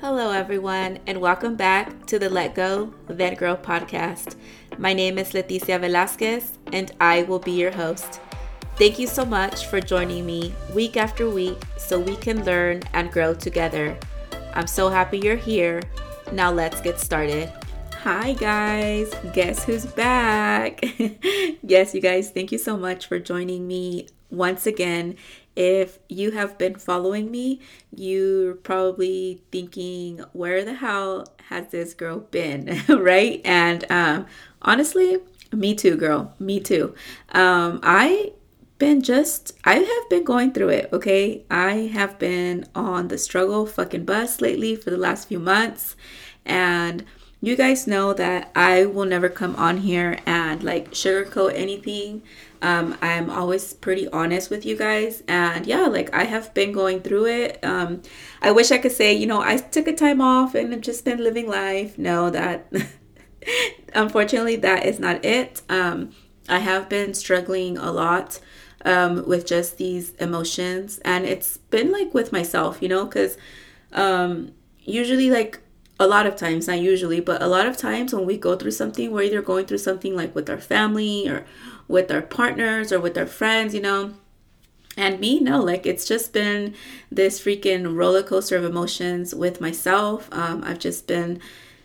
Hello, 0.00 0.30
everyone, 0.30 1.00
and 1.08 1.20
welcome 1.20 1.56
back 1.56 2.06
to 2.06 2.20
the 2.20 2.30
Let 2.30 2.54
Go 2.54 2.94
Then 3.08 3.34
Grow 3.34 3.56
podcast. 3.56 4.36
My 4.78 4.92
name 4.92 5.18
is 5.18 5.32
Leticia 5.32 5.80
Velasquez, 5.80 6.52
and 6.72 6.92
I 7.00 7.24
will 7.24 7.40
be 7.40 7.50
your 7.50 7.72
host. 7.72 8.20
Thank 8.76 9.00
you 9.00 9.08
so 9.08 9.24
much 9.24 9.66
for 9.66 9.80
joining 9.80 10.24
me 10.24 10.54
week 10.72 10.96
after 10.96 11.28
week 11.28 11.60
so 11.76 11.98
we 11.98 12.14
can 12.14 12.44
learn 12.44 12.84
and 12.92 13.10
grow 13.10 13.34
together. 13.34 13.98
I'm 14.54 14.68
so 14.68 14.88
happy 14.88 15.18
you're 15.18 15.34
here. 15.34 15.82
Now, 16.30 16.52
let's 16.52 16.80
get 16.80 17.00
started. 17.00 17.52
Hi, 18.04 18.34
guys. 18.34 19.12
Guess 19.32 19.64
who's 19.64 19.84
back? 19.84 20.80
yes, 21.62 21.92
you 21.92 22.00
guys, 22.00 22.30
thank 22.30 22.52
you 22.52 22.58
so 22.58 22.76
much 22.76 23.06
for 23.06 23.18
joining 23.18 23.66
me 23.66 24.06
once 24.30 24.64
again 24.64 25.16
if 25.58 25.98
you 26.08 26.30
have 26.30 26.56
been 26.56 26.76
following 26.76 27.32
me, 27.32 27.60
you're 27.92 28.54
probably 28.54 29.42
thinking, 29.50 30.24
where 30.32 30.64
the 30.64 30.74
hell 30.74 31.26
has 31.48 31.66
this 31.68 31.94
girl 31.94 32.20
been? 32.20 32.80
right? 32.88 33.40
And 33.44 33.84
um, 33.90 34.26
honestly, 34.62 35.18
me 35.52 35.74
too, 35.74 35.96
girl. 35.96 36.32
Me 36.38 36.60
too. 36.60 36.94
Um, 37.32 37.80
I 37.82 38.32
been 38.78 39.02
just 39.02 39.58
I 39.64 39.74
have 39.74 40.08
been 40.08 40.22
going 40.22 40.52
through 40.52 40.68
it, 40.68 40.90
okay? 40.92 41.44
I 41.50 41.90
have 41.92 42.20
been 42.20 42.64
on 42.76 43.08
the 43.08 43.18
struggle 43.18 43.66
fucking 43.66 44.04
bus 44.04 44.40
lately 44.40 44.76
for 44.76 44.90
the 44.90 44.96
last 44.96 45.26
few 45.26 45.40
months 45.40 45.96
and 46.46 47.04
you 47.40 47.56
guys 47.56 47.86
know 47.86 48.12
that 48.14 48.50
I 48.56 48.84
will 48.84 49.04
never 49.04 49.28
come 49.28 49.54
on 49.56 49.78
here 49.78 50.18
and 50.26 50.62
like 50.62 50.90
sugarcoat 50.90 51.52
anything. 51.54 52.22
Um, 52.60 52.98
I'm 53.00 53.30
always 53.30 53.74
pretty 53.74 54.08
honest 54.08 54.50
with 54.50 54.66
you 54.66 54.76
guys. 54.76 55.22
And 55.28 55.66
yeah, 55.66 55.86
like 55.86 56.12
I 56.12 56.24
have 56.24 56.52
been 56.54 56.72
going 56.72 57.00
through 57.00 57.26
it. 57.26 57.58
Um, 57.62 58.02
I 58.42 58.50
wish 58.50 58.72
I 58.72 58.78
could 58.78 58.92
say, 58.92 59.12
you 59.12 59.26
know, 59.26 59.40
I 59.40 59.56
took 59.56 59.86
a 59.86 59.94
time 59.94 60.20
off 60.20 60.54
and 60.54 60.74
I've 60.74 60.80
just 60.80 61.04
been 61.04 61.22
living 61.22 61.48
life. 61.48 61.96
No, 61.96 62.28
that 62.30 62.72
unfortunately, 63.94 64.56
that 64.56 64.84
is 64.84 64.98
not 64.98 65.24
it. 65.24 65.62
Um, 65.68 66.10
I 66.48 66.58
have 66.58 66.88
been 66.88 67.14
struggling 67.14 67.78
a 67.78 67.92
lot 67.92 68.40
um, 68.84 69.26
with 69.28 69.46
just 69.46 69.78
these 69.78 70.14
emotions. 70.14 70.98
And 71.04 71.24
it's 71.24 71.58
been 71.58 71.92
like 71.92 72.14
with 72.14 72.32
myself, 72.32 72.78
you 72.80 72.88
know, 72.88 73.04
because 73.04 73.36
um, 73.92 74.52
usually, 74.80 75.30
like, 75.30 75.60
a 75.98 76.06
lot 76.06 76.26
of 76.26 76.36
times, 76.36 76.68
not 76.68 76.80
usually, 76.80 77.20
but 77.20 77.42
a 77.42 77.46
lot 77.46 77.66
of 77.66 77.76
times 77.76 78.14
when 78.14 78.24
we 78.24 78.36
go 78.36 78.54
through 78.56 78.70
something, 78.70 79.10
we're 79.10 79.22
either 79.22 79.42
going 79.42 79.66
through 79.66 79.78
something 79.78 80.14
like 80.14 80.34
with 80.34 80.48
our 80.48 80.58
family 80.58 81.28
or 81.28 81.44
with 81.88 82.10
our 82.12 82.22
partners 82.22 82.92
or 82.92 83.00
with 83.00 83.18
our 83.18 83.26
friends, 83.26 83.74
you 83.74 83.80
know. 83.80 84.14
And 84.96 85.20
me, 85.20 85.40
no, 85.40 85.62
like 85.62 85.86
it's 85.86 86.06
just 86.06 86.32
been 86.32 86.74
this 87.10 87.40
freaking 87.40 87.94
roller 87.96 88.22
coaster 88.22 88.56
of 88.56 88.64
emotions 88.64 89.34
with 89.34 89.60
myself. 89.60 90.28
Um, 90.32 90.62
I've 90.64 90.80
just 90.80 91.06
been 91.06 91.40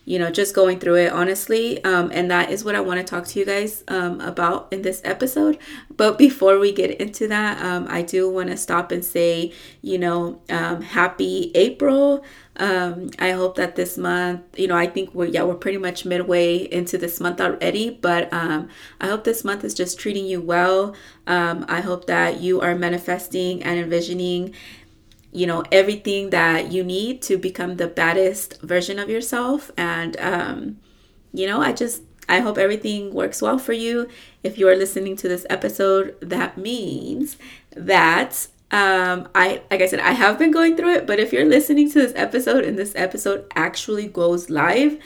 you 0.06 0.20
know, 0.20 0.30
just 0.30 0.54
going 0.54 0.80
through 0.80 0.96
it 0.96 1.14
honestly. 1.14 1.84
Um, 1.84 2.12
and 2.14 2.30
that 2.30 2.52
is 2.52 2.64
what 2.64 2.76
I 2.76 2.82
want 2.82 3.00
to 3.00 3.04
talk 3.04 3.26
to 3.28 3.40
you 3.40 3.46
guys 3.46 3.84
um, 3.88 4.20
about 4.22 4.72
in 4.72 4.82
this 4.82 5.02
episode. 5.04 5.58
But 5.96 6.18
before 6.18 6.60
we 6.60 6.72
get 6.72 7.00
into 7.00 7.28
that, 7.28 7.62
um, 7.64 7.88
I 7.90 8.02
do 8.02 8.30
want 8.30 8.50
to 8.50 8.58
stop 8.58 8.92
and 8.92 9.04
say, 9.04 9.54
you 9.82 9.98
know, 9.98 10.42
um, 10.50 10.82
happy 10.82 11.52
April. 11.56 12.24
Um, 12.58 13.10
I 13.18 13.32
hope 13.32 13.56
that 13.56 13.76
this 13.76 13.98
month, 13.98 14.42
you 14.60 14.68
know, 14.68 14.78
I 14.78 14.86
think 14.86 15.16
we're, 15.16 15.26
yeah, 15.26 15.42
we're 15.44 15.56
pretty 15.56 15.80
much 15.80 16.06
midway 16.06 16.58
into 16.58 17.00
this 17.00 17.20
month 17.20 17.42
already, 17.42 17.90
but 17.90 18.32
um, 18.32 18.70
I 19.02 19.08
hope 19.08 19.24
this 19.24 19.44
month 19.44 19.64
is 19.64 19.74
just 19.74 20.00
treating 20.00 20.28
you 20.28 20.40
well. 20.40 20.94
I 21.26 21.82
hope 21.82 22.06
that 22.06 22.42
you 22.42 22.62
are 22.62 22.76
manifesting 22.76 23.64
and 23.64 23.80
envisioning 23.80 24.54
you 25.34 25.48
know 25.48 25.64
everything 25.72 26.30
that 26.30 26.72
you 26.72 26.84
need 26.84 27.22
to 27.22 27.38
become 27.38 27.78
the 27.78 27.88
baddest 27.88 28.62
version 28.62 29.00
of 29.00 29.10
yourself 29.10 29.72
and 29.78 30.16
um, 30.20 30.78
you 31.34 31.48
know 31.48 31.62
i 31.62 31.72
just 31.74 32.04
i 32.30 32.40
hope 32.40 32.58
everything 32.58 33.14
works 33.14 33.42
well 33.42 33.58
for 33.58 33.74
you 33.74 34.08
if 34.44 34.58
you 34.58 34.68
are 34.68 34.76
listening 34.76 35.16
to 35.16 35.28
this 35.28 35.46
episode 35.50 36.16
that 36.22 36.58
means 36.58 37.38
that 37.76 38.48
um, 38.74 39.30
I 39.36 39.62
like 39.70 39.82
I 39.84 39.86
said, 39.86 40.00
I 40.00 40.14
have 40.14 40.40
been 40.40 40.50
going 40.50 40.76
through 40.76 40.96
it, 40.96 41.06
but 41.06 41.20
if 41.20 41.32
you're 41.32 41.46
listening 41.46 41.92
to 41.92 42.00
this 42.00 42.14
episode 42.16 42.66
and 42.66 42.78
this 42.78 42.94
episode 42.96 43.46
actually 43.56 44.08
goes 44.08 44.50
live, 44.50 44.98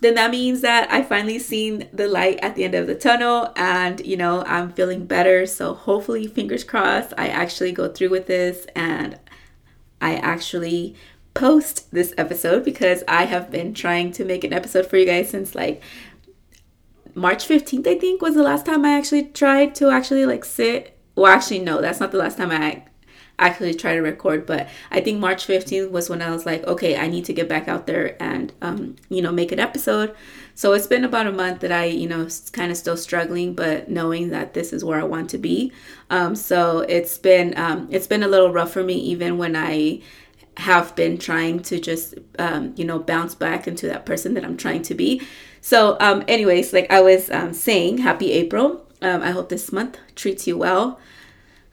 then 0.00 0.16
that 0.16 0.32
means 0.32 0.60
that 0.62 0.90
I 0.90 1.02
finally 1.02 1.38
seen 1.38 1.88
the 1.92 2.08
light 2.08 2.40
at 2.42 2.56
the 2.56 2.64
end 2.64 2.74
of 2.74 2.88
the 2.88 2.96
tunnel 2.96 3.52
and 3.56 4.04
you 4.04 4.16
know 4.16 4.42
I'm 4.44 4.72
feeling 4.72 5.06
better. 5.06 5.46
So 5.46 5.74
hopefully, 5.74 6.26
fingers 6.26 6.64
crossed, 6.64 7.14
I 7.16 7.28
actually 7.28 7.70
go 7.70 7.88
through 7.88 8.10
with 8.10 8.26
this 8.26 8.66
and 8.74 9.20
I 10.04 10.16
actually 10.16 10.94
post 11.32 11.90
this 11.90 12.12
episode 12.18 12.62
because 12.62 13.02
I 13.08 13.24
have 13.24 13.50
been 13.50 13.72
trying 13.72 14.12
to 14.12 14.24
make 14.24 14.44
an 14.44 14.52
episode 14.52 14.86
for 14.86 14.98
you 14.98 15.06
guys 15.06 15.30
since 15.30 15.54
like 15.54 15.82
March 17.14 17.48
15th, 17.48 17.86
I 17.86 17.98
think 17.98 18.20
was 18.20 18.34
the 18.34 18.42
last 18.42 18.66
time 18.66 18.84
I 18.84 18.98
actually 18.98 19.24
tried 19.24 19.74
to 19.76 19.88
actually 19.88 20.26
like 20.26 20.44
sit. 20.44 20.98
Well, 21.16 21.32
actually, 21.32 21.60
no, 21.60 21.80
that's 21.80 22.00
not 22.00 22.12
the 22.12 22.18
last 22.18 22.36
time 22.36 22.50
I 22.50 22.84
actually 23.38 23.72
tried 23.72 23.94
to 23.94 24.02
record, 24.02 24.44
but 24.44 24.68
I 24.90 25.00
think 25.00 25.20
March 25.20 25.46
15th 25.46 25.90
was 25.90 26.10
when 26.10 26.20
I 26.20 26.30
was 26.30 26.44
like, 26.44 26.64
okay, 26.64 26.98
I 26.98 27.06
need 27.06 27.24
to 27.24 27.32
get 27.32 27.48
back 27.48 27.66
out 27.66 27.86
there 27.86 28.20
and, 28.22 28.52
um, 28.60 28.96
you 29.08 29.22
know, 29.22 29.32
make 29.32 29.52
an 29.52 29.60
episode. 29.60 30.14
So 30.54 30.72
it's 30.72 30.86
been 30.86 31.04
about 31.04 31.26
a 31.26 31.32
month 31.32 31.60
that 31.60 31.72
I, 31.72 31.86
you 31.86 32.08
know, 32.08 32.28
kind 32.52 32.70
of 32.70 32.76
still 32.76 32.96
struggling, 32.96 33.54
but 33.54 33.88
knowing 33.88 34.30
that 34.30 34.54
this 34.54 34.72
is 34.72 34.84
where 34.84 35.00
I 35.00 35.04
want 35.04 35.30
to 35.30 35.38
be. 35.38 35.72
Um, 36.10 36.36
so 36.36 36.80
it's 36.80 37.18
been 37.18 37.56
um, 37.58 37.88
it's 37.90 38.06
been 38.06 38.22
a 38.22 38.28
little 38.28 38.52
rough 38.52 38.72
for 38.72 38.84
me, 38.84 38.94
even 38.94 39.36
when 39.36 39.56
I 39.56 40.00
have 40.56 40.94
been 40.94 41.18
trying 41.18 41.60
to 41.60 41.80
just, 41.80 42.14
um, 42.38 42.72
you 42.76 42.84
know, 42.84 42.98
bounce 42.98 43.34
back 43.34 43.66
into 43.66 43.88
that 43.88 44.06
person 44.06 44.34
that 44.34 44.44
I'm 44.44 44.56
trying 44.56 44.82
to 44.82 44.94
be. 44.94 45.20
So, 45.60 45.96
um, 45.98 46.22
anyways, 46.28 46.72
like 46.72 46.90
I 46.92 47.00
was 47.00 47.30
um, 47.30 47.52
saying, 47.52 47.98
happy 47.98 48.30
April. 48.32 48.86
Um, 49.02 49.22
I 49.22 49.32
hope 49.32 49.48
this 49.48 49.72
month 49.72 49.98
treats 50.14 50.46
you 50.46 50.56
well. 50.56 51.00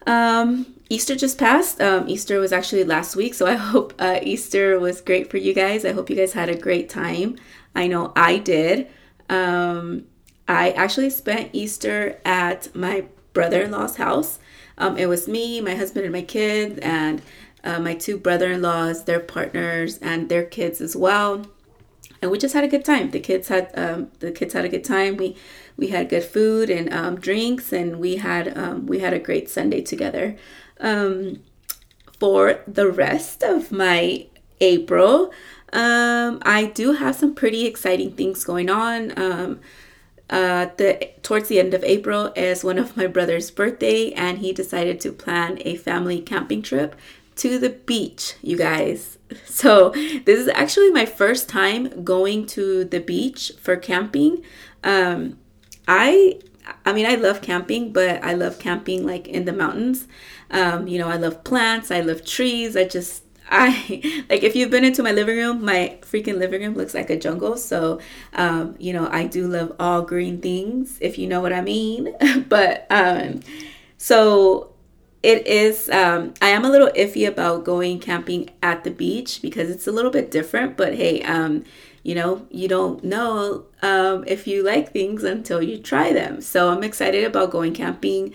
Um, 0.07 0.65
Easter 0.89 1.15
just 1.15 1.37
passed. 1.37 1.79
Um, 1.81 2.09
Easter 2.09 2.39
was 2.39 2.51
actually 2.51 2.83
last 2.83 3.15
week, 3.15 3.33
so 3.33 3.45
I 3.45 3.53
hope 3.71 3.93
uh, 3.99 4.19
Easter 4.23 4.79
was 4.79 4.99
great 5.01 5.29
for 5.29 5.37
you 5.37 5.53
guys. 5.53 5.85
I 5.85 5.93
hope 5.93 6.09
you 6.09 6.15
guys 6.15 6.33
had 6.33 6.49
a 6.49 6.57
great 6.57 6.89
time. 6.89 7.37
I 7.75 7.87
know 7.87 8.11
I 8.15 8.37
did. 8.37 8.87
Um, 9.29 10.05
I 10.47 10.71
actually 10.71 11.09
spent 11.09 11.51
Easter 11.53 12.19
at 12.25 12.73
my 12.75 13.05
brother 13.33 13.61
in 13.61 13.71
law's 13.71 13.95
house. 13.95 14.39
Um, 14.77 14.97
it 14.97 15.07
was 15.07 15.27
me, 15.27 15.61
my 15.61 15.75
husband, 15.75 16.05
and 16.05 16.13
my 16.13 16.21
kids, 16.21 16.79
and 16.79 17.21
uh, 17.63 17.79
my 17.79 17.93
two 17.93 18.17
brother 18.17 18.51
in 18.51 18.61
laws, 18.61 19.05
their 19.05 19.19
partners, 19.19 19.97
and 19.99 20.27
their 20.27 20.43
kids 20.43 20.81
as 20.81 20.95
well. 20.95 21.45
And 22.21 22.29
we 22.29 22.37
just 22.37 22.53
had 22.53 22.63
a 22.63 22.67
good 22.67 22.85
time. 22.85 23.11
The 23.11 23.19
kids 23.19 23.47
had 23.47 23.71
um, 23.75 24.11
the 24.19 24.31
kids 24.31 24.53
had 24.53 24.65
a 24.65 24.69
good 24.69 24.83
time. 24.83 25.17
We 25.17 25.35
we 25.77 25.87
had 25.87 26.09
good 26.09 26.23
food 26.23 26.69
and 26.69 26.93
um, 26.93 27.19
drinks, 27.19 27.71
and 27.73 27.99
we 27.99 28.17
had 28.17 28.57
um, 28.57 28.85
we 28.85 28.99
had 28.99 29.13
a 29.13 29.19
great 29.19 29.49
Sunday 29.49 29.81
together. 29.81 30.35
Um, 30.79 31.41
for 32.19 32.59
the 32.67 32.91
rest 32.91 33.41
of 33.41 33.71
my 33.71 34.27
April, 34.59 35.31
um, 35.73 36.39
I 36.43 36.71
do 36.73 36.93
have 36.93 37.15
some 37.15 37.33
pretty 37.33 37.65
exciting 37.65 38.11
things 38.13 38.43
going 38.43 38.69
on. 38.69 39.17
Um, 39.17 39.59
uh, 40.29 40.67
the 40.77 41.09
towards 41.23 41.49
the 41.49 41.59
end 41.59 41.73
of 41.73 41.83
April 41.83 42.31
is 42.35 42.63
one 42.63 42.77
of 42.77 42.95
my 42.95 43.07
brother's 43.07 43.51
birthday, 43.51 44.11
and 44.13 44.37
he 44.39 44.53
decided 44.53 44.99
to 45.01 45.11
plan 45.11 45.59
a 45.65 45.75
family 45.75 46.21
camping 46.21 46.61
trip 46.61 46.95
to 47.35 47.59
the 47.59 47.69
beach. 47.69 48.35
You 48.41 48.57
guys, 48.57 49.17
so 49.45 49.89
this 49.89 50.39
is 50.39 50.47
actually 50.49 50.91
my 50.91 51.05
first 51.05 51.49
time 51.49 52.03
going 52.03 52.45
to 52.47 52.85
the 52.85 52.99
beach 52.99 53.51
for 53.59 53.75
camping. 53.75 54.43
Um, 54.83 55.37
I 55.87 56.39
I 56.85 56.93
mean, 56.93 57.05
I 57.05 57.15
love 57.15 57.41
camping, 57.41 57.91
but 57.91 58.23
I 58.23 58.33
love 58.33 58.59
camping 58.59 59.05
like 59.05 59.27
in 59.27 59.45
the 59.45 59.53
mountains. 59.53 60.07
Um, 60.49 60.87
you 60.87 60.97
know, 60.97 61.09
I 61.09 61.17
love 61.17 61.43
plants, 61.43 61.91
I 61.91 62.01
love 62.01 62.25
trees. 62.25 62.77
I 62.77 62.85
just 62.85 63.23
I 63.51 64.23
like 64.29 64.43
if 64.43 64.55
you've 64.55 64.71
been 64.71 64.85
into 64.85 65.03
my 65.03 65.11
living 65.11 65.37
room, 65.37 65.63
my 65.63 65.97
freaking 66.01 66.37
living 66.37 66.61
room 66.61 66.73
looks 66.73 66.93
like 66.93 67.09
a 67.09 67.17
jungle. 67.19 67.57
So, 67.57 67.99
um, 68.33 68.75
you 68.79 68.93
know, 68.93 69.09
I 69.11 69.27
do 69.27 69.47
love 69.47 69.75
all 69.79 70.01
green 70.01 70.39
things, 70.41 70.97
if 71.01 71.17
you 71.17 71.27
know 71.27 71.41
what 71.41 71.51
I 71.51 71.61
mean. 71.61 72.15
but 72.49 72.87
um, 72.89 73.41
so 73.97 74.73
it 75.21 75.45
is. 75.45 75.89
Um, 75.89 76.33
I 76.41 76.49
am 76.49 76.65
a 76.65 76.69
little 76.69 76.89
iffy 76.95 77.27
about 77.27 77.65
going 77.65 77.99
camping 77.99 78.49
at 78.63 78.83
the 78.83 78.91
beach 78.91 79.41
because 79.41 79.69
it's 79.69 79.85
a 79.85 79.91
little 79.91 80.11
bit 80.11 80.31
different. 80.31 80.77
But 80.77 80.95
hey, 80.95 81.21
um, 81.23 81.65
you 82.03 82.15
know, 82.15 82.47
you 82.49 82.67
don't 82.67 83.03
know 83.03 83.65
um, 83.81 84.23
if 84.27 84.47
you 84.47 84.63
like 84.63 84.91
things 84.93 85.23
until 85.23 85.61
you 85.61 85.77
try 85.77 86.13
them. 86.13 86.41
So 86.41 86.69
I'm 86.69 86.83
excited 86.83 87.25
about 87.25 87.51
going 87.51 87.73
camping. 87.73 88.33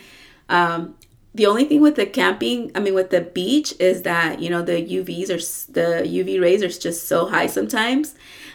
Um, 0.48 0.94
the 1.36 1.46
only 1.46 1.66
thing 1.66 1.82
with 1.82 1.96
the 1.96 2.06
camping, 2.06 2.72
I 2.74 2.80
mean, 2.80 2.94
with 2.94 3.10
the 3.10 3.20
beach, 3.20 3.74
is 3.78 4.02
that 4.02 4.40
you 4.40 4.48
know 4.48 4.62
the 4.62 4.82
UVs 4.82 5.28
are 5.28 5.72
the 5.72 6.08
UV 6.08 6.40
rays 6.40 6.62
are 6.62 6.68
just 6.68 7.06
so 7.06 7.26
high 7.26 7.46
sometimes, 7.46 8.14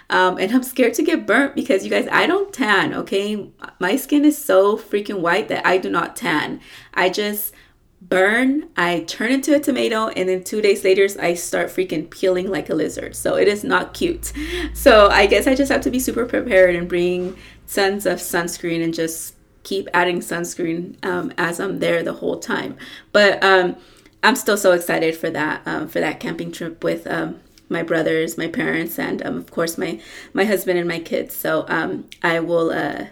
um, 0.10 0.38
and 0.40 0.52
I'm 0.52 0.64
scared 0.64 0.96
to 0.96 1.04
get 1.04 1.28
burnt 1.28 1.56
because 1.56 1.84
you 1.84 1.92
guys, 1.92 2.08
I 2.12 2.26
don't 2.26 2.52
tan. 2.52 2.94
Okay, 2.94 3.52
my 3.80 3.96
skin 3.96 4.26
is 4.26 4.38
so 4.38 4.78
freaking 4.78 5.20
white 5.20 5.48
that 5.50 5.66
I 5.66 5.78
do 5.78 5.90
not 5.92 6.16
tan. 6.16 6.60
I 6.94 7.10
just 7.10 7.54
burn, 8.02 8.68
I 8.76 9.02
turn 9.02 9.32
into 9.32 9.56
a 9.56 9.60
tomato, 9.60 10.08
and 10.08 10.28
then 10.28 10.44
two 10.44 10.60
days 10.60 10.84
later, 10.84 11.08
I 11.20 11.36
start 11.36 11.68
freaking 11.70 12.10
peeling 12.10 12.50
like 12.50 12.72
a 12.72 12.74
lizard. 12.74 13.16
So 13.16 13.36
it 13.36 13.48
is 13.48 13.64
not 13.64 13.94
cute. 13.94 14.34
So 14.74 15.10
I 15.10 15.28
guess 15.28 15.46
I 15.46 15.54
just 15.54 15.72
have 15.72 15.82
to 15.82 15.92
be 15.92 16.00
super 16.00 16.26
prepared 16.26 16.76
and 16.76 16.90
bring 16.90 17.38
tons 17.68 18.08
of 18.08 18.18
sunscreen 18.18 18.84
and 18.84 18.94
just 18.94 19.36
keep 19.64 19.88
adding 19.94 20.20
sunscreen 20.20 21.04
um, 21.06 21.34
as 21.38 21.60
I'm 21.60 21.80
there 21.80 22.04
the 22.04 22.14
whole 22.14 22.40
time. 22.40 22.78
But 23.12 23.44
um, 23.44 23.76
I'm 24.24 24.36
still 24.36 24.58
so 24.58 24.72
excited 24.72 25.16
for 25.16 25.30
that 25.30 25.62
um, 25.66 25.88
for 25.88 26.00
that 26.00 26.20
camping 26.20 26.52
trip 26.52 26.84
with 26.84 27.08
um, 27.08 27.40
my 27.70 27.84
brothers, 27.84 28.38
my 28.38 28.48
parents, 28.48 29.00
and 29.00 29.26
um, 29.26 29.38
of 29.38 29.52
course 29.52 29.78
my 29.78 30.00
my 30.34 30.46
husband 30.46 30.80
and 30.80 30.88
my 30.88 31.00
kids. 31.00 31.36
So 31.36 31.66
um, 31.68 32.10
I 32.24 32.40
will 32.40 32.72
uh, 32.72 33.06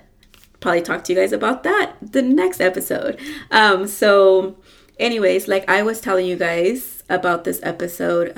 probably 0.60 0.82
talk 0.82 1.04
to 1.06 1.14
you 1.14 1.20
guys 1.20 1.32
about 1.32 1.64
that 1.64 1.94
the 2.02 2.22
next 2.22 2.62
episode. 2.62 3.20
So, 3.88 4.58
anyways, 5.00 5.48
like 5.48 5.70
I 5.70 5.84
was 5.84 6.02
telling 6.02 6.26
you 6.26 6.36
guys 6.36 7.04
about 7.10 7.44
this 7.44 7.60
episode, 7.64 8.34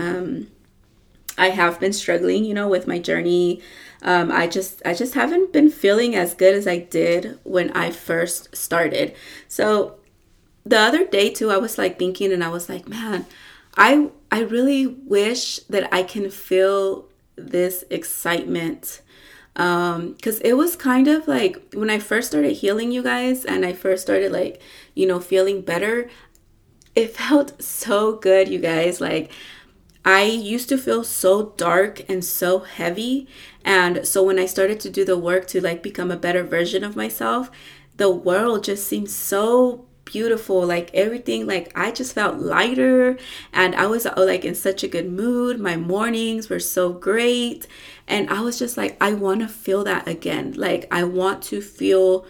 I 1.37 1.49
have 1.49 1.79
been 1.79 1.93
struggling, 1.93 2.45
you 2.45 2.53
know, 2.53 2.67
with 2.67 2.87
my 2.87 2.99
journey. 2.99 3.61
Um, 4.03 4.31
I 4.31 4.47
just 4.47 4.81
I 4.85 4.93
just 4.93 5.13
haven't 5.13 5.53
been 5.53 5.69
feeling 5.69 6.15
as 6.15 6.33
good 6.33 6.55
as 6.55 6.67
I 6.67 6.79
did 6.79 7.39
when 7.43 7.71
I 7.71 7.91
first 7.91 8.55
started. 8.55 9.13
So 9.47 9.95
the 10.65 10.79
other 10.79 11.05
day 11.05 11.29
too, 11.29 11.51
I 11.51 11.57
was 11.57 11.77
like 11.77 11.99
thinking, 11.99 12.31
and 12.31 12.43
I 12.43 12.49
was 12.49 12.69
like, 12.69 12.87
man, 12.87 13.25
I 13.77 14.09
I 14.31 14.41
really 14.41 14.87
wish 14.87 15.59
that 15.69 15.93
I 15.93 16.03
can 16.03 16.29
feel 16.29 17.07
this 17.35 17.83
excitement 17.89 19.01
um 19.55 20.13
because 20.13 20.39
it 20.39 20.53
was 20.53 20.75
kind 20.75 21.07
of 21.07 21.27
like 21.27 21.73
when 21.73 21.89
i 21.89 21.99
first 21.99 22.29
started 22.29 22.53
healing 22.53 22.91
you 22.91 23.03
guys 23.03 23.43
and 23.43 23.65
i 23.65 23.73
first 23.73 24.01
started 24.01 24.31
like 24.31 24.61
you 24.95 25.05
know 25.05 25.19
feeling 25.19 25.61
better 25.61 26.09
it 26.95 27.07
felt 27.15 27.61
so 27.61 28.15
good 28.15 28.47
you 28.47 28.59
guys 28.59 29.01
like 29.01 29.31
i 30.05 30.23
used 30.23 30.69
to 30.69 30.77
feel 30.77 31.03
so 31.03 31.53
dark 31.57 32.07
and 32.09 32.23
so 32.23 32.59
heavy 32.59 33.27
and 33.63 34.05
so 34.07 34.23
when 34.23 34.39
i 34.39 34.45
started 34.45 34.79
to 34.79 34.89
do 34.89 35.05
the 35.05 35.17
work 35.17 35.47
to 35.47 35.61
like 35.61 35.83
become 35.83 36.11
a 36.11 36.17
better 36.17 36.43
version 36.43 36.83
of 36.83 36.95
myself 36.95 37.49
the 37.97 38.09
world 38.09 38.63
just 38.63 38.87
seemed 38.87 39.09
so 39.09 39.85
beautiful. 40.05 40.65
Like 40.65 40.91
everything 40.93 41.47
like 41.47 41.71
i 41.75 41.91
just 41.91 42.13
felt 42.13 42.37
lighter 42.39 43.17
and 43.53 43.75
i 43.75 43.85
was 43.87 44.05
oh, 44.05 44.25
like 44.25 44.43
in 44.45 44.55
such 44.55 44.83
a 44.83 44.87
good 44.87 45.11
mood. 45.11 45.59
My 45.59 45.77
mornings 45.77 46.49
were 46.49 46.59
so 46.59 46.91
great. 46.93 47.67
And 48.07 48.29
i 48.29 48.41
was 48.41 48.59
just 48.59 48.77
like 48.77 48.97
i 49.01 49.13
want 49.13 49.41
to 49.41 49.47
feel 49.47 49.83
that 49.85 50.07
again. 50.07 50.53
Like 50.53 50.87
i 50.91 51.03
want 51.03 51.41
to 51.43 51.61
feel 51.61 52.25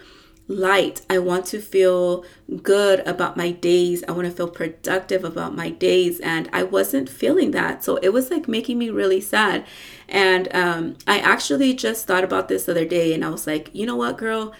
light. 0.52 1.02
I 1.10 1.18
want 1.18 1.46
to 1.48 1.62
feel 1.62 2.24
good 2.62 3.00
about 3.08 3.38
my 3.38 3.52
days. 3.52 4.04
I 4.08 4.12
want 4.12 4.26
to 4.26 4.34
feel 4.34 4.50
productive 4.50 5.24
about 5.24 5.56
my 5.56 5.70
days 5.70 6.20
and 6.20 6.50
i 6.52 6.64
wasn't 6.64 7.10
feeling 7.10 7.52
that. 7.52 7.84
So 7.84 7.98
it 7.98 8.10
was 8.10 8.30
like 8.30 8.48
making 8.48 8.78
me 8.78 8.90
really 8.90 9.22
sad. 9.22 9.66
And 10.10 10.54
um, 10.54 10.98
i 11.08 11.20
actually 11.20 11.74
just 11.74 12.06
thought 12.06 12.24
about 12.24 12.48
this 12.48 12.68
other 12.68 12.86
day 12.86 13.14
and 13.14 13.24
i 13.24 13.30
was 13.30 13.48
like 13.48 13.74
you 13.74 13.86
know 13.86 13.96
what 13.96 14.18
girl? 14.18 14.54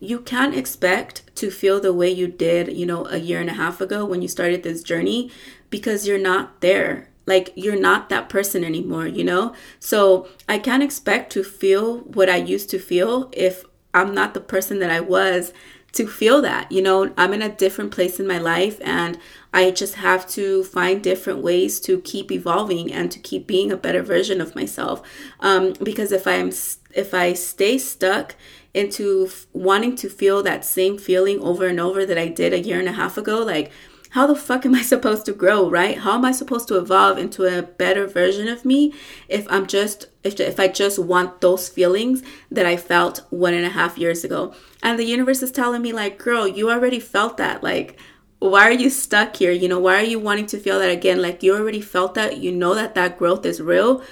You 0.00 0.18
can't 0.18 0.54
expect 0.56 1.22
to 1.36 1.50
feel 1.50 1.80
the 1.80 1.92
way 1.92 2.10
you 2.10 2.26
did, 2.26 2.76
you 2.76 2.84
know, 2.84 3.06
a 3.06 3.18
year 3.18 3.40
and 3.40 3.48
a 3.48 3.54
half 3.54 3.80
ago 3.80 4.04
when 4.04 4.20
you 4.20 4.26
started 4.26 4.64
this 4.64 4.82
journey 4.82 5.30
because 5.70 6.08
you're 6.08 6.18
not 6.18 6.60
there. 6.60 7.08
Like 7.24 7.52
you're 7.54 7.78
not 7.78 8.08
that 8.08 8.28
person 8.28 8.64
anymore, 8.64 9.06
you 9.06 9.22
know? 9.22 9.54
So 9.78 10.26
I 10.48 10.58
can't 10.58 10.82
expect 10.82 11.30
to 11.32 11.44
feel 11.44 11.98
what 12.00 12.28
I 12.28 12.36
used 12.36 12.68
to 12.70 12.80
feel 12.80 13.30
if 13.32 13.64
I'm 13.94 14.14
not 14.14 14.34
the 14.34 14.40
person 14.40 14.78
that 14.80 14.90
I 14.90 15.00
was 15.00 15.52
to 15.92 16.06
feel 16.06 16.40
that. 16.42 16.72
You 16.72 16.82
know, 16.82 17.12
I'm 17.16 17.34
in 17.34 17.42
a 17.42 17.54
different 17.54 17.90
place 17.92 18.18
in 18.18 18.26
my 18.26 18.38
life 18.38 18.80
and 18.82 19.18
I 19.52 19.70
just 19.70 19.96
have 19.96 20.26
to 20.30 20.64
find 20.64 21.02
different 21.02 21.42
ways 21.42 21.78
to 21.80 22.00
keep 22.00 22.32
evolving 22.32 22.90
and 22.92 23.10
to 23.12 23.18
keep 23.18 23.46
being 23.46 23.70
a 23.70 23.76
better 23.76 24.02
version 24.02 24.40
of 24.40 24.54
myself. 24.54 25.02
Um, 25.40 25.74
because 25.82 26.12
if 26.12 26.26
I'm 26.26 26.50
if 26.94 27.14
I 27.14 27.34
stay 27.34 27.78
stuck 27.78 28.34
into 28.74 29.26
f- 29.28 29.46
wanting 29.52 29.96
to 29.96 30.08
feel 30.08 30.42
that 30.42 30.64
same 30.64 30.96
feeling 30.98 31.40
over 31.40 31.66
and 31.66 31.78
over 31.78 32.06
that 32.06 32.18
I 32.18 32.28
did 32.28 32.54
a 32.54 32.60
year 32.60 32.78
and 32.78 32.88
a 32.88 32.92
half 32.92 33.18
ago, 33.18 33.40
like 33.40 33.70
how 34.12 34.26
the 34.26 34.36
fuck 34.36 34.66
am 34.66 34.74
I 34.74 34.82
supposed 34.94 35.26
to 35.26 35.32
grow, 35.32 35.68
right? 35.68 35.98
How 35.98 36.14
am 36.14 36.24
I 36.24 36.32
supposed 36.32 36.68
to 36.68 36.78
evolve 36.78 37.18
into 37.18 37.44
a 37.44 37.62
better 37.62 38.06
version 38.06 38.46
of 38.48 38.64
me 38.64 38.94
if 39.28 39.46
I'm 39.50 39.66
just 39.66 40.06
if 40.22 40.38
if 40.38 40.60
I 40.60 40.68
just 40.68 40.98
want 40.98 41.40
those 41.40 41.68
feelings 41.68 42.22
that 42.50 42.66
I 42.66 42.76
felt 42.76 43.22
one 43.30 43.54
and 43.54 43.64
a 43.64 43.70
half 43.70 43.98
years 43.98 44.22
ago? 44.22 44.54
And 44.82 44.98
the 44.98 45.04
universe 45.04 45.42
is 45.42 45.50
telling 45.50 45.82
me 45.82 45.92
like, 45.92 46.18
girl, 46.18 46.46
you 46.46 46.70
already 46.70 47.00
felt 47.00 47.36
that. 47.38 47.62
Like, 47.62 47.98
why 48.38 48.68
are 48.68 48.72
you 48.72 48.90
stuck 48.90 49.36
here? 49.36 49.52
You 49.52 49.68
know, 49.68 49.78
why 49.78 49.96
are 49.96 50.04
you 50.04 50.18
wanting 50.18 50.46
to 50.46 50.58
feel 50.58 50.78
that 50.78 50.90
again? 50.90 51.22
Like 51.22 51.42
you 51.42 51.56
already 51.56 51.80
felt 51.80 52.14
that. 52.14 52.38
You 52.38 52.52
know 52.52 52.74
that 52.74 52.94
that 52.94 53.18
growth 53.18 53.46
is 53.46 53.60
real 53.60 54.02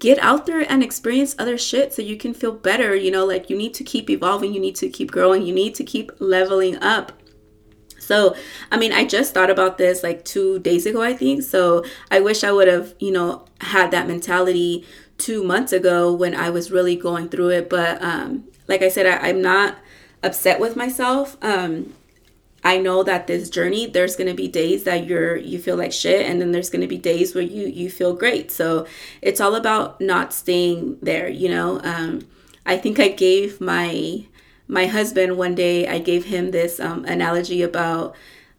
get 0.00 0.18
out 0.18 0.46
there 0.46 0.68
and 0.68 0.82
experience 0.82 1.36
other 1.38 1.56
shit 1.56 1.94
so 1.94 2.02
you 2.02 2.16
can 2.16 2.34
feel 2.34 2.52
better. 2.52 2.94
You 2.94 3.10
know, 3.10 3.24
like 3.24 3.48
you 3.48 3.56
need 3.56 3.72
to 3.74 3.84
keep 3.84 4.10
evolving, 4.10 4.52
you 4.52 4.60
need 4.60 4.76
to 4.76 4.88
keep 4.88 5.10
growing, 5.10 5.42
you 5.42 5.54
need 5.54 5.74
to 5.76 5.84
keep 5.84 6.10
leveling 6.18 6.76
up. 6.82 7.12
So, 7.98 8.36
I 8.70 8.76
mean, 8.76 8.92
I 8.92 9.04
just 9.04 9.34
thought 9.34 9.50
about 9.50 9.78
this 9.78 10.02
like 10.02 10.24
two 10.24 10.58
days 10.60 10.86
ago, 10.86 11.02
I 11.02 11.12
think. 11.14 11.42
So, 11.42 11.84
I 12.10 12.20
wish 12.20 12.44
I 12.44 12.52
would 12.52 12.68
have, 12.68 12.94
you 12.98 13.10
know, 13.12 13.44
had 13.60 13.90
that 13.90 14.06
mentality 14.06 14.86
two 15.18 15.42
months 15.42 15.72
ago 15.72 16.12
when 16.12 16.34
I 16.34 16.50
was 16.50 16.70
really 16.70 16.96
going 16.96 17.28
through 17.28 17.50
it. 17.50 17.68
But, 17.68 18.02
um, 18.02 18.44
like 18.68 18.82
I 18.82 18.88
said, 18.88 19.06
I, 19.06 19.28
I'm 19.28 19.40
not 19.42 19.76
upset 20.22 20.60
with 20.60 20.76
myself. 20.76 21.36
Um, 21.42 21.94
I 22.64 22.78
know 22.78 23.04
that 23.04 23.28
this 23.28 23.48
journey, 23.48 23.86
there's 23.86 24.16
gonna 24.16 24.34
be 24.34 24.48
days 24.48 24.82
that 24.84 25.06
you're 25.06 25.36
you 25.36 25.58
feel 25.58 25.76
like 25.76 25.92
shit, 25.92 26.26
and 26.26 26.40
then 26.40 26.50
there's 26.50 26.68
gonna 26.68 26.88
be 26.88 26.98
days 26.98 27.32
where 27.32 27.44
you 27.44 27.68
you 27.68 27.88
feel 27.88 28.12
great. 28.12 28.50
So 28.50 28.86
it's 29.22 29.40
all 29.40 29.54
about 29.54 30.00
not 30.00 30.32
staying 30.32 30.98
there. 31.00 31.28
You 31.28 31.50
know, 31.50 31.80
um, 31.84 32.26
I 32.64 32.76
think 32.76 32.98
I 32.98 33.08
gave 33.08 33.60
my 33.60 34.26
my 34.68 34.86
husband 34.86 35.36
one 35.36 35.54
day. 35.54 35.86
I 35.88 35.98
gave 35.98 36.26
him 36.26 36.50
this 36.50 36.80
um, 36.80 37.04
analogy 37.04 37.62
about. 37.62 38.14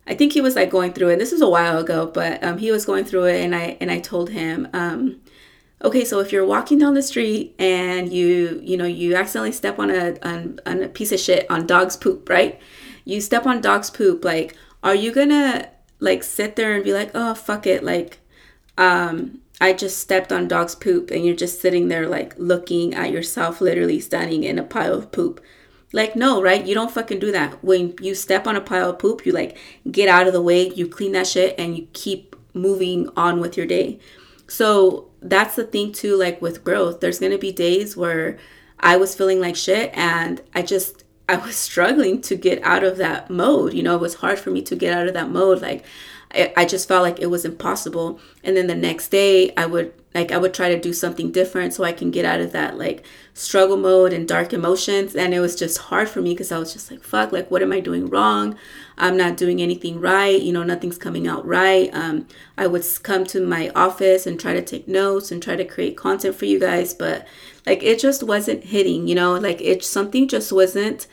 I 0.06 0.16
think 0.16 0.32
he 0.32 0.42
was 0.42 0.56
like 0.56 0.70
going 0.70 0.94
through 0.94 1.10
it. 1.10 1.20
This 1.20 1.34
was 1.34 1.42
a 1.42 1.50
while 1.50 1.78
ago, 1.78 2.06
but 2.06 2.42
um, 2.44 2.60
he 2.60 2.72
was 2.72 2.86
going 2.86 3.04
through 3.06 3.26
it, 3.26 3.44
and 3.44 3.54
I 3.54 3.78
and 3.82 3.92
I 3.92 4.00
told 4.00 4.30
him, 4.30 4.68
um, 4.74 5.20
okay, 5.84 6.06
so 6.06 6.20
if 6.20 6.32
you're 6.32 6.46
walking 6.46 6.78
down 6.78 6.94
the 6.94 7.02
street 7.02 7.56
and 7.60 8.12
you 8.12 8.62
you 8.64 8.78
know 8.78 8.86
you 8.86 9.16
accidentally 9.16 9.52
step 9.52 9.80
on 9.80 9.90
a 9.90 10.18
on, 10.24 10.60
on 10.66 10.84
a 10.84 10.88
piece 10.88 11.12
of 11.12 11.20
shit 11.20 11.46
on 11.50 11.68
dog's 11.68 11.98
poop, 11.98 12.30
right? 12.30 12.60
you 13.08 13.22
step 13.22 13.46
on 13.46 13.62
dog's 13.62 13.90
poop, 13.90 14.26
like, 14.26 14.56
are 14.84 14.94
you 14.94 15.14
gonna 15.14 15.70
like 16.00 16.24
sit 16.24 16.56
there 16.58 16.74
and 16.74 16.84
be 16.84 16.94
like, 16.94 17.10
oh 17.16 17.34
fuck 17.34 17.66
it, 17.66 17.84
like, 17.84 18.20
um, 18.78 19.40
I 19.62 19.74
just 19.74 19.98
stepped 20.00 20.32
on 20.32 20.48
dog's 20.48 20.76
poop, 20.76 21.10
and 21.10 21.26
you're 21.26 21.36
just 21.36 21.62
sitting 21.62 21.88
there 21.88 22.08
like 22.08 22.36
looking 22.38 22.94
at 22.94 23.12
yourself, 23.12 23.62
literally 23.62 24.00
standing 24.02 24.44
in 24.44 24.60
a 24.60 24.64
pile 24.64 24.94
of 24.94 25.12
poop. 25.12 25.42
Like, 25.94 26.16
no, 26.16 26.42
right? 26.42 26.66
You 26.66 26.76
don't 26.76 26.92
fucking 26.92 27.20
do 27.20 27.32
that. 27.32 27.64
When 27.64 27.96
you 28.02 28.14
step 28.14 28.46
on 28.46 28.56
a 28.56 28.62
pile 28.62 28.90
of 28.90 29.00
poop, 29.00 29.26
you 29.26 29.32
like 29.32 29.58
get 29.90 30.10
out 30.10 30.28
of 30.28 30.34
the 30.34 30.42
way, 30.42 30.70
you 30.70 30.88
clean 30.88 31.14
that 31.14 31.28
shit, 31.28 31.56
and 31.58 31.78
you 31.78 31.88
keep 31.94 32.36
moving 32.54 33.10
on 33.16 33.40
with 33.40 33.56
your 33.56 33.66
day. 33.66 34.00
So 34.48 35.10
that's 35.22 35.56
the 35.56 35.64
thing 35.64 35.92
too, 35.92 36.16
like 36.16 36.42
with 36.42 36.64
growth, 36.64 37.00
there's 37.00 37.20
gonna 37.20 37.38
be 37.38 37.52
days 37.52 37.96
where 37.96 38.38
I 38.80 38.98
was 38.98 39.16
feeling 39.16 39.40
like 39.40 39.56
shit 39.56 39.92
and 39.94 40.42
I 40.54 40.62
just 40.62 41.04
I 41.30 41.38
was 41.38 41.56
struggling 41.70 42.22
to 42.22 42.36
get 42.36 42.62
out 42.64 42.84
of 42.84 42.98
that 42.98 43.30
mode. 43.30 43.74
You 43.74 43.84
know, 43.84 43.96
it 43.96 44.02
was 44.02 44.16
hard 44.16 44.40
for 44.40 44.52
me 44.52 44.62
to 44.64 44.76
get 44.76 44.98
out 44.98 45.08
of 45.08 45.14
that 45.14 45.30
mode. 45.30 45.62
Like, 45.62 45.86
I, 46.34 46.54
I 46.58 46.66
just 46.66 46.88
felt 46.88 47.04
like 47.04 47.20
it 47.20 47.28
was 47.28 47.46
impossible. 47.46 48.20
And 48.44 48.56
then 48.56 48.68
the 48.68 48.76
next 48.76 49.10
day, 49.10 49.54
I 49.56 49.66
would 49.66 49.94
like 50.18 50.32
I 50.32 50.38
would 50.40 50.54
try 50.56 50.70
to 50.70 50.80
do 50.80 50.94
something 50.94 51.32
different 51.32 51.76
so 51.76 51.84
I 51.84 51.92
can 51.92 52.10
get 52.10 52.26
out 52.26 52.40
of 52.40 52.52
that 52.52 52.76
like 52.76 53.06
struggle 53.36 53.78
mode 53.78 54.14
and 54.14 54.28
dark 54.28 54.52
emotions. 54.52 55.16
And 55.16 55.32
it 55.32 55.40
was 55.40 55.56
just 55.56 55.78
hard 55.78 56.10
for 56.10 56.24
me 56.24 56.34
because 56.34 56.52
I 56.52 56.58
was 56.58 56.74
just 56.74 56.90
like, 56.90 57.04
fuck, 57.04 57.32
like 57.32 57.52
what 57.52 57.62
am 57.62 57.72
I 57.72 57.82
doing 57.82 58.10
wrong? 58.10 58.58
I'm 58.98 59.16
not 59.16 59.38
doing 59.38 59.62
anything 59.62 60.02
right. 60.02 60.42
You 60.42 60.54
know, 60.54 60.64
nothing's 60.64 60.98
coming 60.98 61.28
out 61.28 61.46
right. 61.46 61.94
Um, 61.94 62.26
I 62.58 62.66
would 62.66 62.84
come 63.04 63.26
to 63.26 63.46
my 63.46 63.70
office 63.76 64.26
and 64.26 64.40
try 64.40 64.54
to 64.54 64.62
take 64.64 64.88
notes 64.88 65.32
and 65.32 65.42
try 65.42 65.56
to 65.56 65.64
create 65.64 65.96
content 65.96 66.36
for 66.36 66.46
you 66.46 66.60
guys, 66.60 66.96
but 66.96 67.28
like 67.68 67.84
it 67.84 68.00
just 68.00 68.24
wasn't 68.24 68.64
hitting. 68.64 69.08
You 69.08 69.14
know, 69.14 69.36
like 69.36 69.62
it 69.62 69.84
something 69.84 70.28
just 70.28 70.52
wasn't 70.52 71.06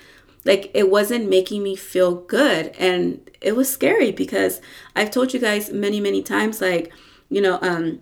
like 0.46 0.70
it 0.72 0.90
wasn't 0.90 1.28
making 1.28 1.62
me 1.62 1.76
feel 1.76 2.14
good 2.14 2.68
and 2.78 3.30
it 3.40 3.56
was 3.56 3.72
scary 3.72 4.12
because 4.12 4.60
i've 4.94 5.10
told 5.10 5.32
you 5.32 5.40
guys 5.40 5.72
many 5.72 6.00
many 6.00 6.22
times 6.22 6.60
like 6.60 6.92
you 7.30 7.40
know 7.40 7.58
um 7.62 7.98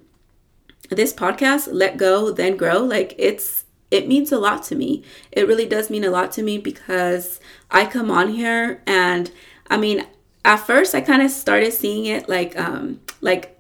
this 0.91 1.13
podcast 1.13 1.69
let 1.71 1.97
go 1.97 2.31
then 2.31 2.57
grow 2.57 2.79
like 2.79 3.15
it's 3.19 3.65
it 3.91 4.09
means 4.09 4.33
a 4.33 4.39
lot 4.39 4.63
to 4.65 4.75
me. 4.75 5.05
It 5.31 5.47
really 5.47 5.67
does 5.67 5.91
mean 5.91 6.03
a 6.03 6.11
lot 6.11 6.33
to 6.33 6.43
me 6.43 6.57
because 6.59 7.41
i 7.71 7.85
come 7.85 8.11
on 8.11 8.31
here 8.31 8.83
and 8.87 9.31
i 9.69 9.77
mean 9.77 10.05
at 10.45 10.57
first 10.57 10.95
i 10.95 11.01
kind 11.01 11.23
of 11.23 11.31
started 11.31 11.73
seeing 11.73 12.07
it 12.07 12.29
like 12.29 12.59
um 12.59 13.01
like 13.21 13.52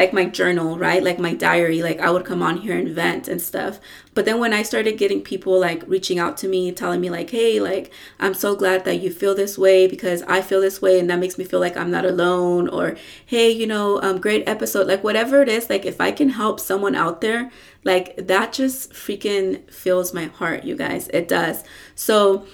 like 0.00 0.14
my 0.14 0.24
journal, 0.24 0.78
right? 0.78 1.02
Like 1.02 1.18
my 1.18 1.34
diary. 1.34 1.82
Like 1.82 2.00
I 2.00 2.10
would 2.10 2.24
come 2.24 2.42
on 2.42 2.56
here 2.56 2.76
and 2.76 2.88
vent 2.88 3.28
and 3.28 3.40
stuff. 3.40 3.78
But 4.14 4.24
then 4.24 4.40
when 4.40 4.54
I 4.54 4.62
started 4.62 4.96
getting 4.96 5.20
people 5.20 5.60
like 5.60 5.82
reaching 5.86 6.18
out 6.18 6.38
to 6.38 6.48
me, 6.48 6.72
telling 6.72 7.02
me 7.02 7.10
like, 7.10 7.28
"Hey, 7.28 7.60
like 7.60 7.92
I'm 8.18 8.32
so 8.32 8.56
glad 8.56 8.86
that 8.86 9.02
you 9.02 9.10
feel 9.12 9.34
this 9.34 9.58
way 9.58 9.86
because 9.86 10.22
I 10.22 10.40
feel 10.40 10.62
this 10.62 10.80
way 10.80 10.98
and 10.98 11.10
that 11.10 11.18
makes 11.18 11.36
me 11.36 11.44
feel 11.44 11.60
like 11.60 11.76
I'm 11.76 11.90
not 11.90 12.06
alone," 12.06 12.66
or 12.68 12.96
"Hey, 13.26 13.50
you 13.50 13.66
know, 13.66 14.00
um 14.00 14.20
great 14.20 14.48
episode." 14.48 14.86
Like 14.86 15.04
whatever 15.04 15.42
it 15.42 15.50
is, 15.50 15.68
like 15.68 15.84
if 15.84 16.00
I 16.00 16.12
can 16.12 16.30
help 16.30 16.60
someone 16.60 16.94
out 16.94 17.20
there, 17.20 17.50
like 17.84 18.06
that 18.16 18.54
just 18.54 18.92
freaking 18.92 19.70
fills 19.70 20.14
my 20.14 20.26
heart, 20.38 20.64
you 20.64 20.76
guys. 20.76 21.08
It 21.08 21.28
does. 21.28 21.62
So 21.94 22.46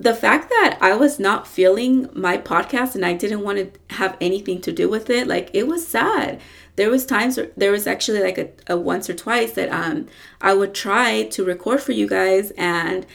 the 0.00 0.14
fact 0.14 0.48
that 0.48 0.78
I 0.80 0.94
was 0.96 1.20
not 1.20 1.46
feeling 1.46 2.08
my 2.14 2.38
podcast 2.38 2.94
and 2.94 3.04
I 3.04 3.12
didn't 3.12 3.42
want 3.42 3.58
to 3.58 3.94
have 3.96 4.16
anything 4.18 4.62
to 4.62 4.72
do 4.72 4.88
with 4.88 5.10
it, 5.10 5.26
like 5.26 5.50
it 5.52 5.66
was 5.66 5.86
sad. 5.86 6.40
There 6.80 6.90
was 6.90 7.04
times 7.04 7.38
there 7.62 7.72
was 7.76 7.86
actually 7.86 8.22
like 8.28 8.38
a, 8.44 8.48
a 8.74 8.76
once 8.92 9.10
or 9.10 9.14
twice 9.24 9.52
that 9.58 9.70
um 9.80 9.96
I 10.40 10.52
would 10.58 10.72
try 10.86 11.08
to 11.34 11.44
record 11.44 11.80
for 11.86 11.92
you 12.00 12.06
guys 12.18 12.46
and 12.52 13.06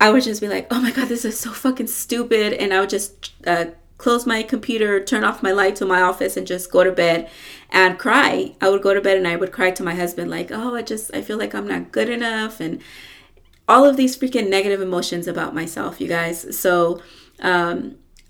I 0.00 0.10
would 0.10 0.22
just 0.22 0.40
be 0.40 0.48
like, 0.48 0.66
oh 0.70 0.80
my 0.80 0.92
god, 0.96 1.08
this 1.08 1.24
is 1.30 1.38
so 1.38 1.50
fucking 1.52 1.88
stupid, 1.88 2.54
and 2.54 2.72
I 2.72 2.80
would 2.80 2.88
just 2.98 3.32
uh, 3.46 3.66
close 3.98 4.24
my 4.24 4.42
computer, 4.42 5.04
turn 5.04 5.24
off 5.24 5.42
my 5.42 5.52
light 5.52 5.76
to 5.76 5.84
my 5.84 6.00
office, 6.00 6.36
and 6.38 6.46
just 6.46 6.72
go 6.72 6.82
to 6.82 6.92
bed 7.04 7.28
and 7.68 7.98
cry. 7.98 8.54
I 8.62 8.70
would 8.70 8.82
go 8.82 8.94
to 8.94 9.00
bed 9.00 9.18
and 9.18 9.28
I 9.28 9.36
would 9.36 9.52
cry 9.52 9.70
to 9.72 9.82
my 9.82 9.94
husband 9.94 10.30
like, 10.30 10.50
oh, 10.50 10.74
I 10.74 10.82
just 10.92 11.14
I 11.14 11.20
feel 11.20 11.38
like 11.42 11.54
I'm 11.54 11.68
not 11.68 11.92
good 11.92 12.08
enough 12.08 12.60
and 12.60 12.80
all 13.68 13.84
of 13.84 13.96
these 13.96 14.16
freaking 14.18 14.48
negative 14.48 14.80
emotions 14.80 15.28
about 15.28 15.54
myself, 15.54 16.00
you 16.00 16.08
guys. 16.08 16.58
So 16.58 17.00
um, 17.40 17.76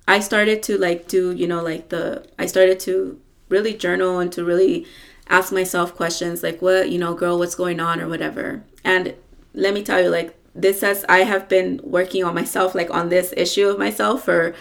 I 0.07 0.21
started 0.21 0.63
to 0.65 0.77
like 0.77 1.09
do, 1.09 1.33
you 1.41 1.47
know, 1.47 1.63
like 1.63 1.89
the, 1.89 2.27
I 2.39 2.47
started 2.47 2.79
to 2.81 3.19
really 3.51 3.75
journal 3.75 4.19
and 4.19 4.33
to 4.33 4.45
really 4.45 4.87
ask 5.29 5.53
myself 5.53 5.95
questions 5.95 6.43
like, 6.43 6.63
what, 6.63 6.91
you 6.91 6.99
know, 6.99 7.15
girl, 7.15 7.39
what's 7.39 7.55
going 7.55 7.81
on 7.81 8.01
or 8.01 8.09
whatever. 8.09 8.65
And 8.85 9.15
let 9.53 9.75
me 9.75 9.83
tell 9.83 10.01
you, 10.03 10.09
like, 10.09 10.37
this 10.55 10.81
says 10.81 11.05
I 11.09 11.19
have 11.19 11.49
been 11.49 11.81
working 11.83 12.25
on 12.25 12.35
myself, 12.35 12.75
like 12.75 12.91
on 12.91 13.09
this 13.09 13.33
issue 13.37 13.69
of 13.69 13.79
myself 13.79 14.25
for, 14.25 14.55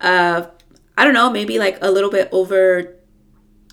uh, 0.00 0.46
I 0.96 1.04
don't 1.04 1.14
know, 1.14 1.30
maybe 1.30 1.58
like 1.58 1.78
a 1.80 1.90
little 1.90 2.10
bit 2.10 2.28
over, 2.32 2.94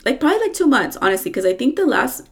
like 0.06 0.20
probably 0.20 0.40
like 0.40 0.54
two 0.54 0.68
months, 0.68 0.98
honestly, 1.02 1.30
because 1.30 1.46
I 1.46 1.54
think 1.54 1.76
the 1.76 1.86
last 1.86 2.30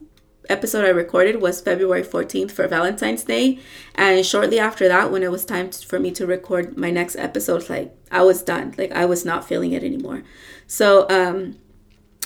episode 0.50 0.86
I 0.86 0.90
recorded 0.90 1.42
was 1.42 1.62
February 1.62 2.04
14th 2.04 2.52
for 2.52 2.68
Valentine's 2.68 3.24
Day. 3.24 3.60
And 3.96 4.26
shortly 4.26 4.60
after 4.60 4.88
that, 4.88 5.12
when 5.12 5.22
it 5.22 5.32
was 5.32 5.46
time 5.46 5.72
for 5.72 6.00
me 6.00 6.12
to 6.12 6.26
record 6.26 6.78
my 6.78 6.90
next 6.90 7.16
episode, 7.18 7.70
like 7.70 7.96
I 8.12 8.24
was 8.24 8.42
done. 8.42 8.74
Like 8.78 8.92
I 8.92 9.06
was 9.06 9.26
not 9.26 9.48
feeling 9.48 9.74
it 9.74 9.84
anymore. 9.84 10.24
So, 10.66 11.08
um, 11.10 11.58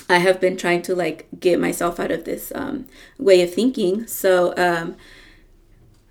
I 0.08 0.18
have 0.18 0.40
been 0.40 0.56
trying 0.56 0.82
to 0.82 0.94
like 0.94 1.28
get 1.38 1.58
myself 1.58 1.98
out 1.98 2.10
of 2.10 2.24
this 2.24 2.52
um, 2.54 2.86
way 3.18 3.42
of 3.42 3.52
thinking. 3.54 4.06
So, 4.06 4.54
um, 4.56 4.96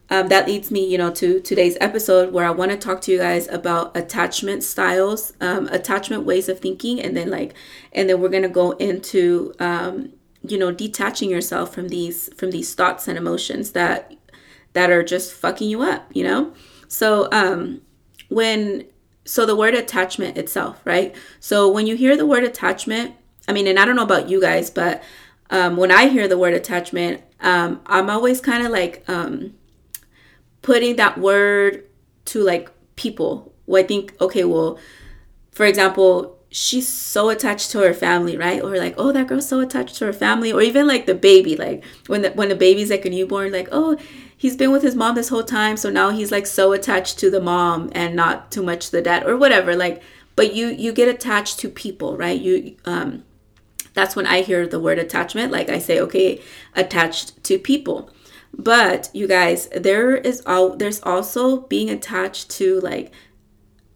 um, 0.09 0.27
that 0.27 0.47
leads 0.47 0.69
me, 0.69 0.85
you 0.85 0.97
know, 0.97 1.12
to 1.12 1.39
today's 1.39 1.77
episode 1.79 2.33
where 2.33 2.45
I 2.45 2.51
want 2.51 2.71
to 2.71 2.77
talk 2.77 3.01
to 3.01 3.12
you 3.12 3.17
guys 3.17 3.47
about 3.47 3.95
attachment 3.95 4.63
styles, 4.63 5.33
um, 5.41 5.67
attachment 5.67 6.23
ways 6.23 6.50
of 6.50 6.59
thinking, 6.59 7.00
and 7.00 7.15
then 7.15 7.29
like, 7.29 7.53
and 7.91 8.09
then 8.09 8.19
we're 8.21 8.29
gonna 8.29 8.50
go 8.50 8.71
into 8.71 9.53
um, 9.59 10.13
you 10.47 10.57
know 10.57 10.71
detaching 10.71 11.29
yourself 11.29 11.73
from 11.73 11.89
these 11.89 12.33
from 12.35 12.51
these 12.51 12.73
thoughts 12.75 13.07
and 13.07 13.17
emotions 13.17 13.71
that 13.71 14.13
that 14.73 14.89
are 14.89 15.03
just 15.03 15.33
fucking 15.33 15.69
you 15.69 15.81
up 15.81 16.09
you 16.13 16.23
know 16.23 16.53
so 16.88 17.29
um 17.31 17.81
when 18.29 18.85
so 19.25 19.45
the 19.45 19.55
word 19.55 19.73
attachment 19.73 20.38
itself 20.38 20.81
right 20.85 21.15
so 21.39 21.69
when 21.69 21.88
you 21.88 21.95
hear 21.95 22.17
the 22.17 22.25
word 22.25 22.43
attachment 22.43 23.15
i 23.47 23.53
mean 23.53 23.67
and 23.67 23.79
i 23.79 23.85
don't 23.85 23.95
know 23.95 24.03
about 24.03 24.29
you 24.29 24.41
guys 24.41 24.69
but 24.69 25.03
um, 25.50 25.77
when 25.77 25.91
i 25.91 26.07
hear 26.07 26.27
the 26.27 26.38
word 26.38 26.53
attachment 26.53 27.21
um, 27.41 27.81
i'm 27.85 28.09
always 28.09 28.39
kind 28.41 28.65
of 28.65 28.71
like 28.71 29.03
um, 29.07 29.53
putting 30.62 30.95
that 30.95 31.17
word 31.17 31.83
to 32.25 32.41
like 32.41 32.69
people 32.95 33.53
well, 33.65 33.83
i 33.83 33.85
think 33.85 34.15
okay 34.21 34.43
well 34.43 34.77
for 35.51 35.65
example 35.65 36.38
she's 36.53 36.88
so 36.88 37.29
attached 37.29 37.71
to 37.71 37.79
her 37.79 37.95
family, 37.95 38.38
right? 38.38 38.62
Or 38.62 38.77
like, 38.77 38.93
oh, 38.95 39.12
that 39.12 39.27
girl's 39.27 39.50
so 39.50 39.59
attached 39.59 39.95
to 39.95 40.05
her 40.05 40.13
family, 40.13 40.53
or 40.53 40.62
even 40.62 40.88
like 40.88 41.07
the 41.07 41.15
baby, 41.15 41.57
like 41.57 41.83
when 42.05 42.21
the 42.21 42.29
when 42.31 42.50
the 42.50 42.55
baby's 42.55 42.91
like 42.91 43.05
a 43.05 43.09
newborn, 43.09 43.51
like, 43.51 43.67
oh, 43.71 43.97
he's 44.38 44.55
been 44.55 44.71
with 44.71 44.83
his 44.83 44.95
mom 44.95 45.15
this 45.15 45.29
whole 45.29 45.43
time, 45.43 45.75
so 45.75 45.89
now 45.89 46.12
he's 46.12 46.31
like 46.31 46.45
so 46.45 46.71
attached 46.71 47.17
to 47.19 47.31
the 47.31 47.41
mom 47.41 47.89
and 47.93 48.15
not 48.15 48.51
too 48.51 48.62
much 48.62 48.91
the 48.91 49.01
dad, 49.01 49.25
or 49.25 49.35
whatever. 49.35 49.75
Like, 49.75 50.01
but 50.35 50.53
you 50.53 50.67
you 50.67 50.93
get 50.93 51.09
attached 51.09 51.59
to 51.59 51.69
people, 51.69 52.15
right? 52.15 52.39
You 52.39 52.77
um, 52.85 53.23
that's 53.93 54.15
when 54.15 54.25
I 54.27 54.41
hear 54.41 54.67
the 54.67 54.79
word 54.79 55.00
attachment. 55.00 55.51
Like 55.51 55.69
I 55.69 55.79
say, 55.79 56.00
okay, 56.00 56.41
attached 56.75 57.43
to 57.43 57.59
people. 57.59 58.09
But 58.55 59.09
you 59.13 59.27
guys, 59.27 59.67
there 59.69 60.15
is 60.15 60.43
all 60.45 60.75
there's 60.75 61.01
also 61.03 61.62
being 61.62 61.89
attached 61.89 62.50
to 62.51 62.79
like 62.81 63.12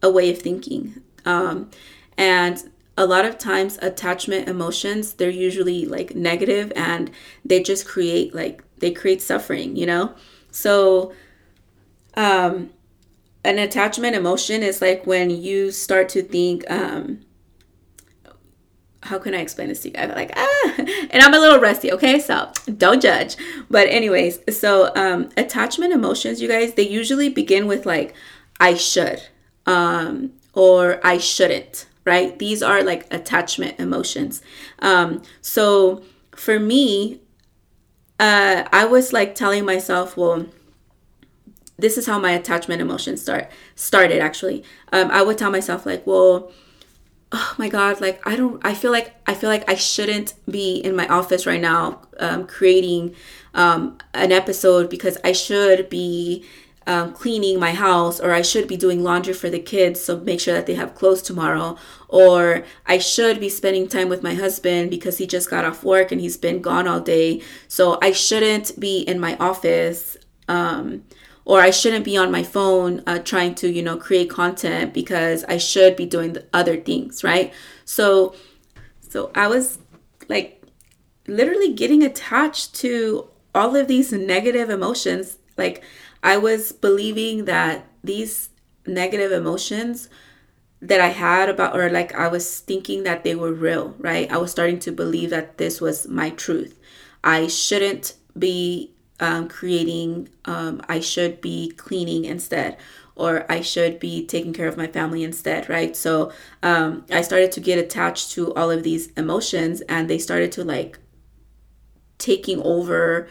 a 0.02 0.10
way 0.10 0.30
of 0.30 0.38
thinking. 0.38 1.02
Um, 1.24 1.70
and 2.16 2.70
a 2.98 3.06
lot 3.06 3.24
of 3.24 3.38
times 3.38 3.78
attachment 3.80 4.48
emotions 4.48 5.14
they're 5.14 5.30
usually 5.30 5.86
like 5.86 6.16
negative 6.16 6.72
and 6.74 7.12
they 7.44 7.62
just 7.62 7.86
create 7.86 8.34
like 8.34 8.62
they 8.78 8.90
create 8.90 9.22
suffering 9.22 9.76
you 9.76 9.86
know 9.86 10.12
so 10.50 11.12
um 12.16 12.70
an 13.44 13.56
attachment 13.60 14.16
emotion 14.16 14.64
is 14.64 14.82
like 14.82 15.06
when 15.06 15.30
you 15.30 15.70
start 15.70 16.08
to 16.08 16.22
think 16.22 16.68
um 16.68 17.20
how 19.02 19.18
can 19.18 19.34
I 19.34 19.38
explain 19.38 19.68
this 19.68 19.80
to 19.80 19.88
you 19.88 19.94
guys? 19.94 20.10
Like, 20.14 20.32
ah, 20.36 20.74
and 20.78 21.22
I'm 21.22 21.34
a 21.34 21.38
little 21.38 21.60
rusty, 21.60 21.92
okay? 21.92 22.18
So 22.18 22.50
don't 22.76 23.00
judge. 23.00 23.36
But, 23.70 23.88
anyways, 23.88 24.40
so 24.56 24.92
um, 24.96 25.30
attachment 25.36 25.92
emotions, 25.92 26.42
you 26.42 26.48
guys, 26.48 26.74
they 26.74 26.88
usually 26.88 27.28
begin 27.28 27.66
with 27.66 27.86
like, 27.86 28.14
I 28.60 28.74
should, 28.74 29.22
um, 29.66 30.32
or 30.52 31.00
I 31.04 31.18
shouldn't, 31.18 31.86
right? 32.04 32.36
These 32.38 32.62
are 32.62 32.82
like 32.82 33.06
attachment 33.12 33.78
emotions. 33.78 34.42
Um, 34.80 35.22
so 35.40 36.02
for 36.34 36.58
me, 36.58 37.20
uh, 38.18 38.68
I 38.72 38.84
was 38.84 39.12
like 39.12 39.34
telling 39.34 39.64
myself, 39.64 40.16
well, 40.16 40.46
this 41.78 41.96
is 41.96 42.06
how 42.06 42.18
my 42.18 42.32
attachment 42.32 42.82
emotions 42.82 43.22
start 43.22 43.48
started 43.76 44.18
actually. 44.20 44.64
Um, 44.92 45.10
I 45.12 45.22
would 45.22 45.38
tell 45.38 45.52
myself 45.52 45.86
like, 45.86 46.04
well, 46.04 46.50
oh 47.32 47.54
my 47.58 47.68
god, 47.68 48.00
like 48.00 48.26
I 48.26 48.36
don't, 48.36 48.64
I 48.64 48.74
feel 48.74 48.90
like 48.90 49.14
I 49.26 49.34
feel 49.34 49.50
like 49.50 49.68
I 49.68 49.74
shouldn't 49.74 50.34
be 50.50 50.76
in 50.76 50.96
my 50.96 51.06
office 51.08 51.46
right 51.46 51.60
now 51.60 52.02
um, 52.18 52.46
creating 52.46 53.14
um, 53.54 53.98
an 54.14 54.32
episode 54.32 54.88
because 54.88 55.18
I 55.24 55.32
should 55.32 55.90
be 55.90 56.44
um, 56.88 57.12
cleaning 57.12 57.60
my 57.60 57.72
house 57.72 58.18
or 58.18 58.32
I 58.32 58.40
should 58.40 58.66
be 58.66 58.76
doing 58.76 59.04
laundry 59.04 59.34
for 59.34 59.50
the 59.50 59.58
kids 59.58 60.00
so 60.00 60.18
make 60.20 60.40
sure 60.40 60.54
that 60.54 60.64
they 60.64 60.74
have 60.74 60.94
clothes 60.94 61.20
tomorrow. 61.20 61.76
Or 62.08 62.64
I 62.86 62.96
should 62.96 63.38
be 63.40 63.50
spending 63.50 63.88
time 63.88 64.08
with 64.08 64.22
my 64.22 64.32
husband 64.34 64.90
because 64.90 65.18
he 65.18 65.26
just 65.26 65.50
got 65.50 65.66
off 65.66 65.84
work 65.84 66.10
and 66.10 66.20
he's 66.20 66.38
been 66.38 66.62
gone 66.62 66.88
all 66.88 67.00
day. 67.00 67.42
So 67.68 67.98
I 68.00 68.12
shouldn't 68.12 68.80
be 68.80 69.00
in 69.00 69.20
my 69.20 69.36
office 69.36 70.16
um, 70.48 71.04
or 71.48 71.60
I 71.60 71.70
shouldn't 71.70 72.04
be 72.04 72.16
on 72.16 72.30
my 72.30 72.44
phone 72.44 73.02
uh, 73.06 73.18
trying 73.18 73.56
to 73.56 73.68
you 73.68 73.82
know 73.82 73.96
create 73.96 74.30
content 74.30 74.94
because 74.94 75.44
I 75.44 75.56
should 75.56 75.96
be 75.96 76.06
doing 76.06 76.34
the 76.34 76.46
other 76.52 76.76
things 76.76 77.24
right 77.24 77.52
so 77.84 78.34
so 79.00 79.32
I 79.34 79.48
was 79.48 79.78
like 80.28 80.62
literally 81.26 81.72
getting 81.72 82.04
attached 82.04 82.74
to 82.76 83.28
all 83.54 83.74
of 83.74 83.88
these 83.88 84.12
negative 84.12 84.70
emotions 84.70 85.38
like 85.56 85.82
I 86.22 86.36
was 86.36 86.72
believing 86.72 87.46
that 87.46 87.86
these 88.04 88.50
negative 88.86 89.32
emotions 89.32 90.08
that 90.80 91.00
I 91.00 91.08
had 91.08 91.48
about, 91.48 91.76
or 91.76 91.90
like 91.90 92.14
I 92.14 92.28
was 92.28 92.60
thinking 92.60 93.02
that 93.02 93.24
they 93.24 93.34
were 93.34 93.52
real, 93.52 93.94
right? 93.98 94.30
I 94.30 94.36
was 94.38 94.50
starting 94.50 94.78
to 94.80 94.92
believe 94.92 95.30
that 95.30 95.58
this 95.58 95.80
was 95.80 96.06
my 96.08 96.30
truth. 96.30 96.78
I 97.24 97.48
shouldn't 97.48 98.14
be 98.38 98.94
um, 99.20 99.48
creating, 99.48 100.28
um, 100.44 100.80
I 100.88 101.00
should 101.00 101.40
be 101.40 101.70
cleaning 101.72 102.24
instead, 102.24 102.76
or 103.14 103.44
I 103.50 103.60
should 103.60 103.98
be 103.98 104.26
taking 104.26 104.52
care 104.52 104.68
of 104.68 104.76
my 104.76 104.86
family 104.86 105.24
instead, 105.24 105.68
right? 105.68 105.96
So 105.96 106.32
um, 106.62 107.04
I 107.10 107.22
started 107.22 107.52
to 107.52 107.60
get 107.60 107.78
attached 107.78 108.30
to 108.32 108.54
all 108.54 108.70
of 108.70 108.82
these 108.82 109.10
emotions 109.12 109.80
and 109.82 110.08
they 110.08 110.18
started 110.18 110.52
to 110.52 110.64
like 110.64 110.98
taking 112.18 112.60
over 112.62 113.28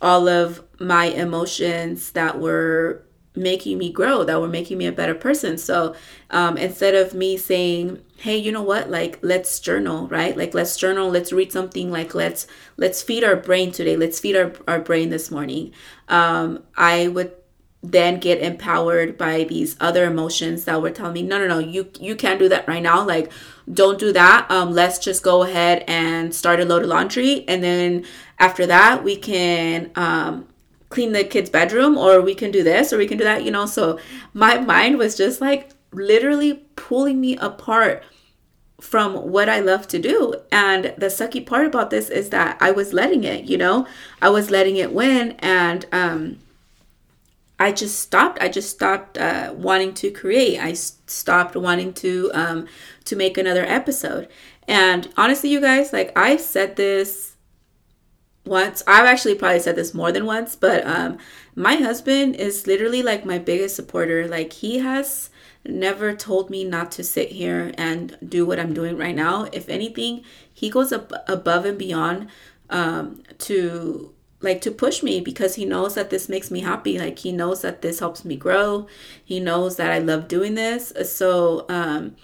all 0.00 0.28
of 0.28 0.62
my 0.78 1.06
emotions 1.06 2.12
that 2.12 2.38
were 2.38 3.05
making 3.36 3.78
me 3.78 3.92
grow 3.92 4.24
that 4.24 4.40
were 4.40 4.48
making 4.48 4.78
me 4.78 4.86
a 4.86 4.92
better 4.92 5.14
person. 5.14 5.58
So 5.58 5.94
um, 6.30 6.56
instead 6.56 6.94
of 6.94 7.14
me 7.14 7.36
saying 7.36 8.02
hey 8.18 8.36
you 8.36 8.50
know 8.50 8.62
what? 8.62 8.90
Like 8.90 9.18
let's 9.22 9.60
journal 9.60 10.08
right? 10.08 10.36
Like 10.36 10.54
let's 10.54 10.76
journal. 10.76 11.10
Let's 11.10 11.32
read 11.32 11.52
something. 11.52 11.90
Like 11.90 12.14
let's 12.14 12.46
let's 12.76 13.02
feed 13.02 13.22
our 13.24 13.36
brain 13.36 13.72
today. 13.72 13.96
Let's 13.96 14.18
feed 14.18 14.36
our, 14.36 14.52
our 14.66 14.80
brain 14.80 15.10
this 15.10 15.30
morning 15.30 15.72
um, 16.08 16.62
i 16.76 17.08
would 17.08 17.32
then 17.82 18.18
get 18.18 18.40
empowered 18.40 19.16
by 19.16 19.44
these 19.44 19.76
other 19.80 20.06
emotions 20.06 20.64
that 20.64 20.82
were 20.82 20.90
telling 20.90 21.12
me 21.12 21.22
no 21.22 21.38
no 21.38 21.46
no 21.46 21.58
you 21.58 21.88
you 22.00 22.16
can't 22.16 22.40
do 22.40 22.48
that 22.48 22.66
right 22.66 22.82
now. 22.82 23.04
Like 23.06 23.30
don't 23.72 23.98
do 23.98 24.12
that. 24.12 24.50
Um 24.50 24.72
let's 24.72 24.98
just 24.98 25.22
go 25.22 25.44
ahead 25.44 25.84
and 25.86 26.34
start 26.34 26.58
a 26.58 26.64
load 26.64 26.82
of 26.82 26.88
laundry 26.88 27.44
and 27.46 27.62
then 27.62 28.04
after 28.40 28.66
that 28.66 29.04
we 29.04 29.14
can 29.14 29.92
um 29.94 30.48
clean 30.96 31.12
the 31.12 31.24
kid's 31.24 31.50
bedroom 31.50 31.96
or 31.96 32.20
we 32.20 32.34
can 32.34 32.50
do 32.50 32.62
this 32.64 32.92
or 32.92 32.98
we 32.98 33.06
can 33.06 33.18
do 33.18 33.24
that 33.24 33.44
you 33.44 33.50
know 33.50 33.66
so 33.66 33.98
my 34.32 34.58
mind 34.58 34.98
was 34.98 35.16
just 35.16 35.40
like 35.40 35.70
literally 35.92 36.54
pulling 36.76 37.20
me 37.20 37.36
apart 37.36 38.02
from 38.80 39.14
what 39.30 39.48
I 39.48 39.60
love 39.60 39.88
to 39.88 39.98
do. 39.98 40.34
And 40.52 40.94
the 40.98 41.06
sucky 41.06 41.44
part 41.44 41.66
about 41.66 41.90
this 41.90 42.10
is 42.10 42.30
that 42.30 42.58
I 42.60 42.70
was 42.70 42.92
letting 42.92 43.24
it, 43.24 43.44
you 43.46 43.56
know, 43.56 43.86
I 44.20 44.28
was 44.28 44.50
letting 44.50 44.76
it 44.76 44.92
win. 44.92 45.32
And 45.38 45.86
um, 45.92 46.38
I 47.58 47.72
just 47.72 47.98
stopped. 48.00 48.40
I 48.40 48.48
just 48.48 48.70
stopped 48.70 49.16
uh, 49.16 49.54
wanting 49.56 49.94
to 49.94 50.10
create. 50.10 50.58
I 50.58 50.74
stopped 50.74 51.56
wanting 51.56 51.94
to 51.94 52.30
um, 52.34 52.66
to 53.04 53.16
make 53.16 53.38
another 53.38 53.64
episode. 53.64 54.28
And 54.68 55.08
honestly, 55.16 55.48
you 55.48 55.60
guys, 55.60 55.92
like 55.92 56.12
I've 56.16 56.40
said 56.40 56.76
this 56.76 57.35
once. 58.46 58.82
I've 58.86 59.06
actually 59.06 59.34
probably 59.34 59.60
said 59.60 59.76
this 59.76 59.94
more 59.94 60.12
than 60.12 60.24
once, 60.24 60.56
but 60.56 60.86
um, 60.86 61.18
my 61.54 61.76
husband 61.76 62.36
is 62.36 62.66
literally 62.66 63.02
like 63.02 63.24
my 63.24 63.38
biggest 63.38 63.76
supporter. 63.76 64.26
Like 64.28 64.52
he 64.52 64.78
has 64.78 65.30
never 65.64 66.14
told 66.14 66.50
me 66.50 66.64
not 66.64 66.90
to 66.92 67.04
sit 67.04 67.32
here 67.32 67.72
and 67.76 68.16
do 68.26 68.46
what 68.46 68.60
I'm 68.60 68.74
doing 68.74 68.96
right 68.96 69.14
now. 69.14 69.48
If 69.52 69.68
anything, 69.68 70.22
he 70.52 70.70
goes 70.70 70.92
up 70.92 71.12
above 71.28 71.64
and 71.64 71.78
beyond 71.78 72.28
um, 72.70 73.22
to 73.38 74.12
like 74.40 74.60
to 74.60 74.70
push 74.70 75.02
me 75.02 75.20
because 75.20 75.54
he 75.54 75.64
knows 75.64 75.94
that 75.94 76.10
this 76.10 76.28
makes 76.28 76.50
me 76.50 76.60
happy. 76.60 76.98
Like 76.98 77.18
he 77.18 77.32
knows 77.32 77.62
that 77.62 77.82
this 77.82 78.00
helps 78.00 78.24
me 78.24 78.36
grow. 78.36 78.86
He 79.24 79.40
knows 79.40 79.76
that 79.76 79.90
I 79.90 79.98
love 79.98 80.28
doing 80.28 80.54
this. 80.54 80.92
So 81.04 81.66
um, 81.68 82.16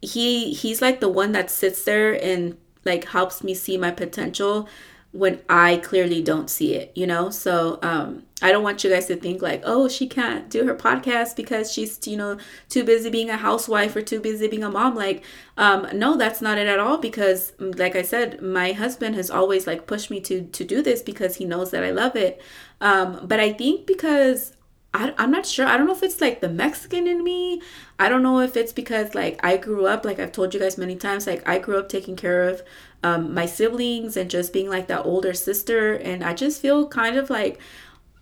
he 0.00 0.52
he's 0.52 0.80
like 0.80 1.00
the 1.00 1.08
one 1.08 1.32
that 1.32 1.50
sits 1.50 1.84
there 1.84 2.12
and 2.12 2.56
like 2.84 3.06
helps 3.08 3.44
me 3.44 3.54
see 3.54 3.76
my 3.76 3.90
potential 3.90 4.68
when 5.12 5.40
I 5.48 5.76
clearly 5.76 6.22
don't 6.22 6.48
see 6.48 6.74
it, 6.74 6.90
you 6.94 7.06
know? 7.06 7.28
So 7.28 7.78
um, 7.82 8.24
I 8.40 8.50
don't 8.50 8.62
want 8.62 8.82
you 8.82 8.88
guys 8.90 9.06
to 9.06 9.16
think 9.16 9.42
like, 9.42 9.62
oh, 9.64 9.86
she 9.86 10.08
can't 10.08 10.48
do 10.48 10.64
her 10.66 10.74
podcast 10.74 11.36
because 11.36 11.70
she's, 11.70 11.98
you 12.06 12.16
know, 12.16 12.38
too 12.70 12.82
busy 12.82 13.10
being 13.10 13.28
a 13.28 13.36
housewife 13.36 13.94
or 13.94 14.00
too 14.00 14.20
busy 14.20 14.48
being 14.48 14.64
a 14.64 14.70
mom. 14.70 14.94
Like, 14.94 15.22
um, 15.58 15.86
no, 15.92 16.16
that's 16.16 16.40
not 16.40 16.56
it 16.56 16.66
at 16.66 16.80
all. 16.80 16.96
Because, 16.96 17.52
mm, 17.52 17.78
like 17.78 17.94
I 17.94 18.02
said, 18.02 18.40
my 18.40 18.72
husband 18.72 19.14
has 19.16 19.30
always 19.30 19.66
like 19.66 19.86
pushed 19.86 20.10
me 20.10 20.18
to 20.20 20.44
to 20.44 20.64
do 20.64 20.82
this 20.82 21.02
because 21.02 21.36
he 21.36 21.44
knows 21.44 21.70
that 21.72 21.84
I 21.84 21.90
love 21.90 22.16
it. 22.16 22.40
Um, 22.80 23.20
but 23.24 23.38
I 23.38 23.52
think 23.52 23.86
because 23.86 24.56
I, 24.94 25.14
I'm 25.16 25.30
not 25.30 25.46
sure. 25.46 25.66
I 25.66 25.76
don't 25.76 25.86
know 25.86 25.94
if 25.94 26.02
it's 26.02 26.20
like 26.20 26.40
the 26.40 26.48
Mexican 26.48 27.06
in 27.06 27.24
me. 27.24 27.62
I 27.98 28.08
don't 28.08 28.22
know 28.22 28.40
if 28.40 28.56
it's 28.56 28.72
because 28.72 29.14
like 29.14 29.40
I 29.44 29.56
grew 29.56 29.86
up, 29.86 30.04
like 30.04 30.18
I've 30.18 30.32
told 30.32 30.52
you 30.52 30.60
guys 30.60 30.76
many 30.76 30.96
times, 30.96 31.26
like 31.26 31.46
I 31.48 31.58
grew 31.58 31.78
up 31.78 31.88
taking 31.88 32.16
care 32.16 32.48
of 32.48 32.62
um, 33.02 33.32
my 33.32 33.46
siblings 33.46 34.16
and 34.16 34.30
just 34.30 34.52
being 34.52 34.68
like 34.68 34.88
that 34.88 35.04
older 35.06 35.32
sister. 35.32 35.94
And 35.94 36.22
I 36.22 36.34
just 36.34 36.60
feel 36.60 36.88
kind 36.88 37.16
of 37.16 37.30
like 37.30 37.58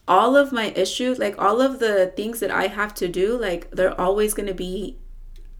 all 0.07 0.37
of 0.37 0.53
my 0.53 0.67
issues, 0.77 1.19
like 1.19 1.41
all 1.41 1.61
of 1.61 1.81
the 1.81 2.13
things 2.17 2.41
that 2.41 2.51
I 2.51 2.69
have 2.69 2.95
to 2.95 3.09
do, 3.09 3.37
like 3.37 3.71
they're 3.73 4.01
always 4.01 4.35
going 4.35 4.49
to 4.49 4.55
be 4.55 4.97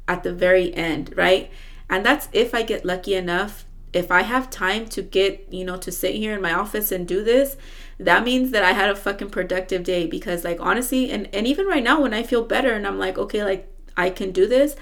at 0.07 0.23
the 0.23 0.33
very 0.33 0.75
end, 0.75 1.13
right? 1.17 1.51
And 1.89 2.07
that's 2.07 2.29
if 2.33 2.55
I 2.55 2.63
get 2.63 2.85
lucky 2.85 3.15
enough. 3.15 3.65
If 3.93 4.13
I 4.13 4.23
have 4.23 4.51
time 4.51 4.87
to 4.91 5.03
get, 5.03 5.53
you 5.53 5.65
know, 5.65 5.77
to 5.79 5.91
sit 5.91 6.15
here 6.15 6.35
in 6.35 6.41
my 6.41 6.55
office 6.55 6.93
and 6.93 7.09
do 7.09 7.25
this, 7.25 7.57
that 8.01 8.25
means 8.25 8.51
that 8.51 8.65
I 8.65 8.73
had 8.73 8.91
a 8.91 8.97
fucking 8.97 9.31
productive 9.31 9.85
day 9.85 10.07
because 10.07 10.45
like 10.45 10.59
honestly 10.61 11.11
and 11.11 11.29
and 11.35 11.47
even 11.47 11.67
right 11.67 11.83
now 11.83 12.01
when 12.01 12.15
I 12.15 12.23
feel 12.23 12.43
better 12.45 12.73
and 12.73 12.87
I'm 12.87 12.99
like 12.99 13.19
okay 13.19 13.45
like 13.45 13.71
I 13.97 14.11
can 14.11 14.33
do 14.33 14.47
this 14.47 14.75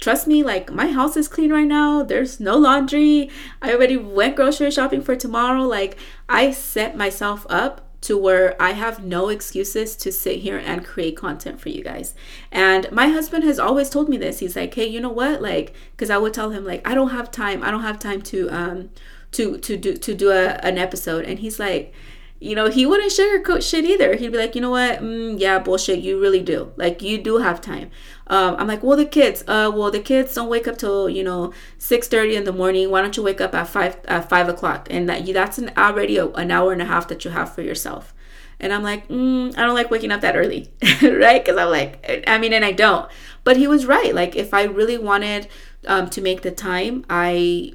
trust 0.00 0.26
me 0.26 0.42
like 0.42 0.70
my 0.70 0.88
house 0.88 1.16
is 1.16 1.28
clean 1.28 1.52
right 1.52 1.66
now 1.66 2.02
there's 2.02 2.40
no 2.40 2.56
laundry 2.56 3.30
I 3.62 3.72
already 3.72 3.96
went 3.96 4.36
grocery 4.36 4.70
shopping 4.70 5.02
for 5.02 5.16
tomorrow 5.16 5.62
like 5.62 5.96
I 6.28 6.50
set 6.50 6.96
myself 6.96 7.46
up 7.48 7.94
to 8.04 8.18
where 8.18 8.60
I 8.60 8.72
have 8.72 9.02
no 9.02 9.30
excuses 9.30 9.96
to 9.96 10.12
sit 10.12 10.40
here 10.40 10.58
and 10.58 10.84
create 10.84 11.16
content 11.16 11.58
for 11.58 11.70
you 11.70 11.82
guys. 11.82 12.14
And 12.52 12.92
my 12.92 13.08
husband 13.08 13.44
has 13.44 13.58
always 13.58 13.88
told 13.88 14.10
me 14.10 14.18
this. 14.18 14.40
He's 14.40 14.56
like, 14.56 14.74
"Hey, 14.74 14.84
you 14.84 15.00
know 15.00 15.08
what? 15.08 15.40
Like 15.40 15.72
cuz 15.96 16.10
I 16.10 16.18
would 16.18 16.34
tell 16.34 16.50
him 16.50 16.66
like, 16.66 16.86
I 16.86 16.94
don't 16.94 17.10
have 17.10 17.30
time. 17.30 17.62
I 17.62 17.70
don't 17.70 17.80
have 17.80 17.98
time 17.98 18.20
to 18.32 18.50
um 18.50 18.90
to 19.32 19.56
to 19.56 19.78
do 19.78 19.94
to 19.94 20.14
do 20.14 20.30
a, 20.30 20.60
an 20.62 20.76
episode." 20.76 21.24
And 21.24 21.38
he's 21.38 21.58
like, 21.58 21.94
you 22.40 22.54
know, 22.54 22.68
he 22.68 22.84
wouldn't 22.84 23.12
sugarcoat 23.12 23.68
shit 23.68 23.84
either. 23.84 24.16
He'd 24.16 24.32
be 24.32 24.38
like, 24.38 24.54
you 24.54 24.60
know 24.60 24.70
what? 24.70 25.00
Mm, 25.00 25.38
yeah, 25.38 25.58
bullshit. 25.58 26.00
You 26.00 26.20
really 26.20 26.42
do. 26.42 26.72
Like, 26.76 27.00
you 27.00 27.16
do 27.16 27.38
have 27.38 27.60
time. 27.60 27.90
Um, 28.26 28.56
I'm 28.58 28.66
like, 28.66 28.82
well, 28.82 28.96
the 28.96 29.06
kids. 29.06 29.42
Uh, 29.46 29.70
well, 29.74 29.90
the 29.90 30.00
kids 30.00 30.34
don't 30.34 30.48
wake 30.48 30.66
up 30.66 30.76
till 30.76 31.08
you 31.08 31.22
know 31.22 31.52
six 31.78 32.08
thirty 32.08 32.36
in 32.36 32.44
the 32.44 32.52
morning. 32.52 32.90
Why 32.90 33.02
don't 33.02 33.16
you 33.16 33.22
wake 33.22 33.40
up 33.40 33.54
at 33.54 33.68
five 33.68 33.98
at 34.06 34.28
five 34.28 34.48
o'clock? 34.48 34.88
And 34.90 35.08
that 35.08 35.26
you 35.26 35.34
that's 35.34 35.58
an 35.58 35.70
already 35.76 36.16
a, 36.16 36.26
an 36.28 36.50
hour 36.50 36.72
and 36.72 36.82
a 36.82 36.86
half 36.86 37.08
that 37.08 37.24
you 37.24 37.30
have 37.30 37.54
for 37.54 37.62
yourself. 37.62 38.14
And 38.60 38.72
I'm 38.72 38.82
like, 38.82 39.08
mm, 39.08 39.56
I 39.56 39.62
don't 39.62 39.74
like 39.74 39.90
waking 39.90 40.12
up 40.12 40.20
that 40.22 40.36
early, 40.36 40.70
right? 41.02 41.44
Because 41.44 41.58
I'm 41.58 41.70
like, 41.70 42.24
I 42.26 42.38
mean, 42.38 42.52
and 42.52 42.64
I 42.64 42.72
don't. 42.72 43.10
But 43.42 43.56
he 43.56 43.66
was 43.66 43.84
right. 43.84 44.14
Like, 44.14 44.36
if 44.36 44.54
I 44.54 44.64
really 44.64 44.96
wanted 44.96 45.48
um, 45.86 46.08
to 46.10 46.20
make 46.20 46.42
the 46.42 46.50
time, 46.50 47.04
I 47.10 47.72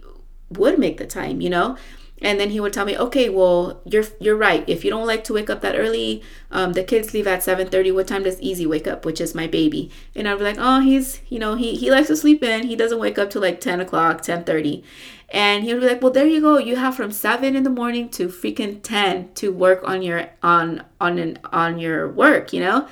would 0.51 0.79
make 0.79 0.97
the 0.97 1.05
time. 1.05 1.41
You 1.41 1.49
know 1.49 1.77
and 2.21 2.39
then 2.39 2.49
he 2.49 2.59
would 2.59 2.73
tell 2.73 2.85
me 2.85 2.97
okay 2.97 3.29
well 3.29 3.81
you're 3.85 4.05
you're 4.19 4.35
right. 4.35 4.63
If 4.67 4.83
you 4.83 4.89
don't 4.91 5.07
like 5.07 5.23
to 5.25 5.33
wake 5.33 5.49
up 5.49 5.61
that 5.61 5.75
early 5.75 6.21
um, 6.51 6.73
the 6.73 6.83
kids 6.83 7.13
leave 7.13 7.27
at 7.27 7.41
7.30 7.41 7.93
what 7.93 8.07
time 8.07 8.23
does 8.23 8.39
easy 8.41 8.65
wake 8.65 8.87
up 8.87 9.05
which 9.05 9.21
is 9.21 9.35
my 9.35 9.47
baby? 9.47 9.91
And 10.15 10.27
i'd 10.27 10.37
be 10.37 10.43
like 10.43 10.57
oh 10.59 10.79
he's 10.81 11.21
you 11.29 11.39
know 11.39 11.55
he, 11.55 11.75
he 11.75 11.91
likes 11.91 12.07
to 12.07 12.15
sleep 12.15 12.43
in. 12.43 12.67
He 12.67 12.75
doesn't 12.75 12.99
wake 12.99 13.17
up 13.17 13.29
till 13.29 13.41
like 13.41 13.61
10 13.61 13.81
o'clock 13.81 14.21
ten 14.21 14.43
10.30 14.43 14.83
and 15.31 15.63
he 15.63 15.73
would 15.73 15.81
be 15.81 15.87
like 15.87 16.01
well 16.01 16.11
there 16.11 16.27
you 16.27 16.41
go. 16.41 16.57
You 16.57 16.75
have 16.75 16.95
from 16.95 17.11
7 17.11 17.55
in 17.55 17.63
the 17.63 17.69
morning 17.69 18.09
to 18.09 18.27
freaking 18.27 18.81
10 18.81 19.33
to 19.35 19.51
work 19.51 19.87
on 19.87 20.01
your 20.01 20.29
on 20.43 20.83
on 20.99 21.17
an, 21.17 21.39
on 21.51 21.79
your 21.79 22.09
work 22.09 22.53
you 22.53 22.59
know? 22.59 22.87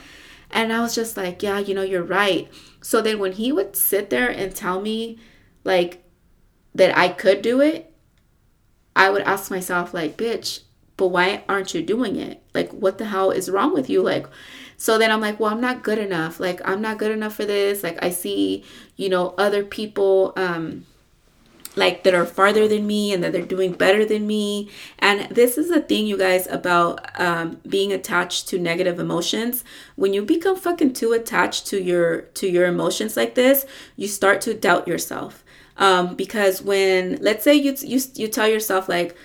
And 0.49 0.71
i 0.71 0.79
was 0.79 0.95
just 0.95 1.17
like 1.17 1.43
yeah 1.43 1.59
you 1.59 1.73
know 1.73 1.83
you're 1.83 2.03
right. 2.03 2.47
So 2.81 3.01
then 3.01 3.19
when 3.19 3.33
he 3.33 3.51
would 3.51 3.75
sit 3.75 4.09
there 4.09 4.29
and 4.29 4.55
tell 4.55 4.79
me 4.79 5.19
like 5.63 6.03
that 6.77 6.97
i 6.97 7.09
could 7.09 7.41
do 7.41 7.59
it 7.59 7.86
I 8.97 9.11
would 9.11 9.21
ask 9.21 9.51
myself, 9.51 9.93
like, 9.93 10.17
bitch, 10.17 10.61
but 10.97 11.09
why 11.09 11.43
aren't 11.47 11.75
you 11.75 11.83
doing 11.83 12.15
it? 12.15 12.41
Like, 12.55 12.71
what 12.71 12.97
the 12.97 13.05
hell 13.05 13.29
is 13.29 13.49
wrong 13.49 13.71
with 13.71 13.91
you? 13.91 14.01
Like, 14.01 14.27
so 14.75 14.97
then 14.97 15.11
I'm 15.11 15.21
like, 15.21 15.39
well, 15.39 15.51
I'm 15.51 15.61
not 15.61 15.83
good 15.83 15.99
enough. 15.99 16.39
Like, 16.39 16.67
I'm 16.67 16.81
not 16.81 16.97
good 16.97 17.11
enough 17.11 17.35
for 17.35 17.45
this. 17.45 17.83
Like, 17.83 18.03
I 18.03 18.09
see, 18.09 18.65
you 18.95 19.07
know, 19.07 19.35
other 19.37 19.63
people, 19.63 20.33
um, 20.35 20.87
like 21.75 22.03
that 22.03 22.15
are 22.15 22.25
farther 22.25 22.67
than 22.67 22.87
me 22.87 23.13
and 23.13 23.23
that 23.23 23.31
they're 23.31 23.45
doing 23.45 23.71
better 23.71 24.03
than 24.03 24.25
me. 24.25 24.71
And 24.97 25.29
this 25.29 25.59
is 25.59 25.69
the 25.69 25.79
thing, 25.79 26.07
you 26.07 26.17
guys, 26.17 26.47
about 26.47 27.07
um, 27.21 27.61
being 27.69 27.93
attached 27.93 28.47
to 28.47 28.57
negative 28.57 28.99
emotions. 28.99 29.63
When 29.95 30.11
you 30.11 30.23
become 30.23 30.55
fucking 30.55 30.93
too 30.93 31.13
attached 31.13 31.67
to 31.67 31.79
your 31.79 32.21
to 32.21 32.47
your 32.47 32.65
emotions 32.65 33.15
like 33.15 33.35
this, 33.35 33.67
you 33.95 34.07
start 34.07 34.41
to 34.41 34.55
doubt 34.55 34.87
yourself. 34.87 35.43
Um, 35.77 36.15
because 36.15 36.61
when 36.61 37.17
let's 37.21 37.43
say 37.43 37.53
you 37.55 37.75
you 37.81 37.99
you 38.15 38.27
tell 38.27 38.47
yourself 38.47 38.89
like, 38.89 39.15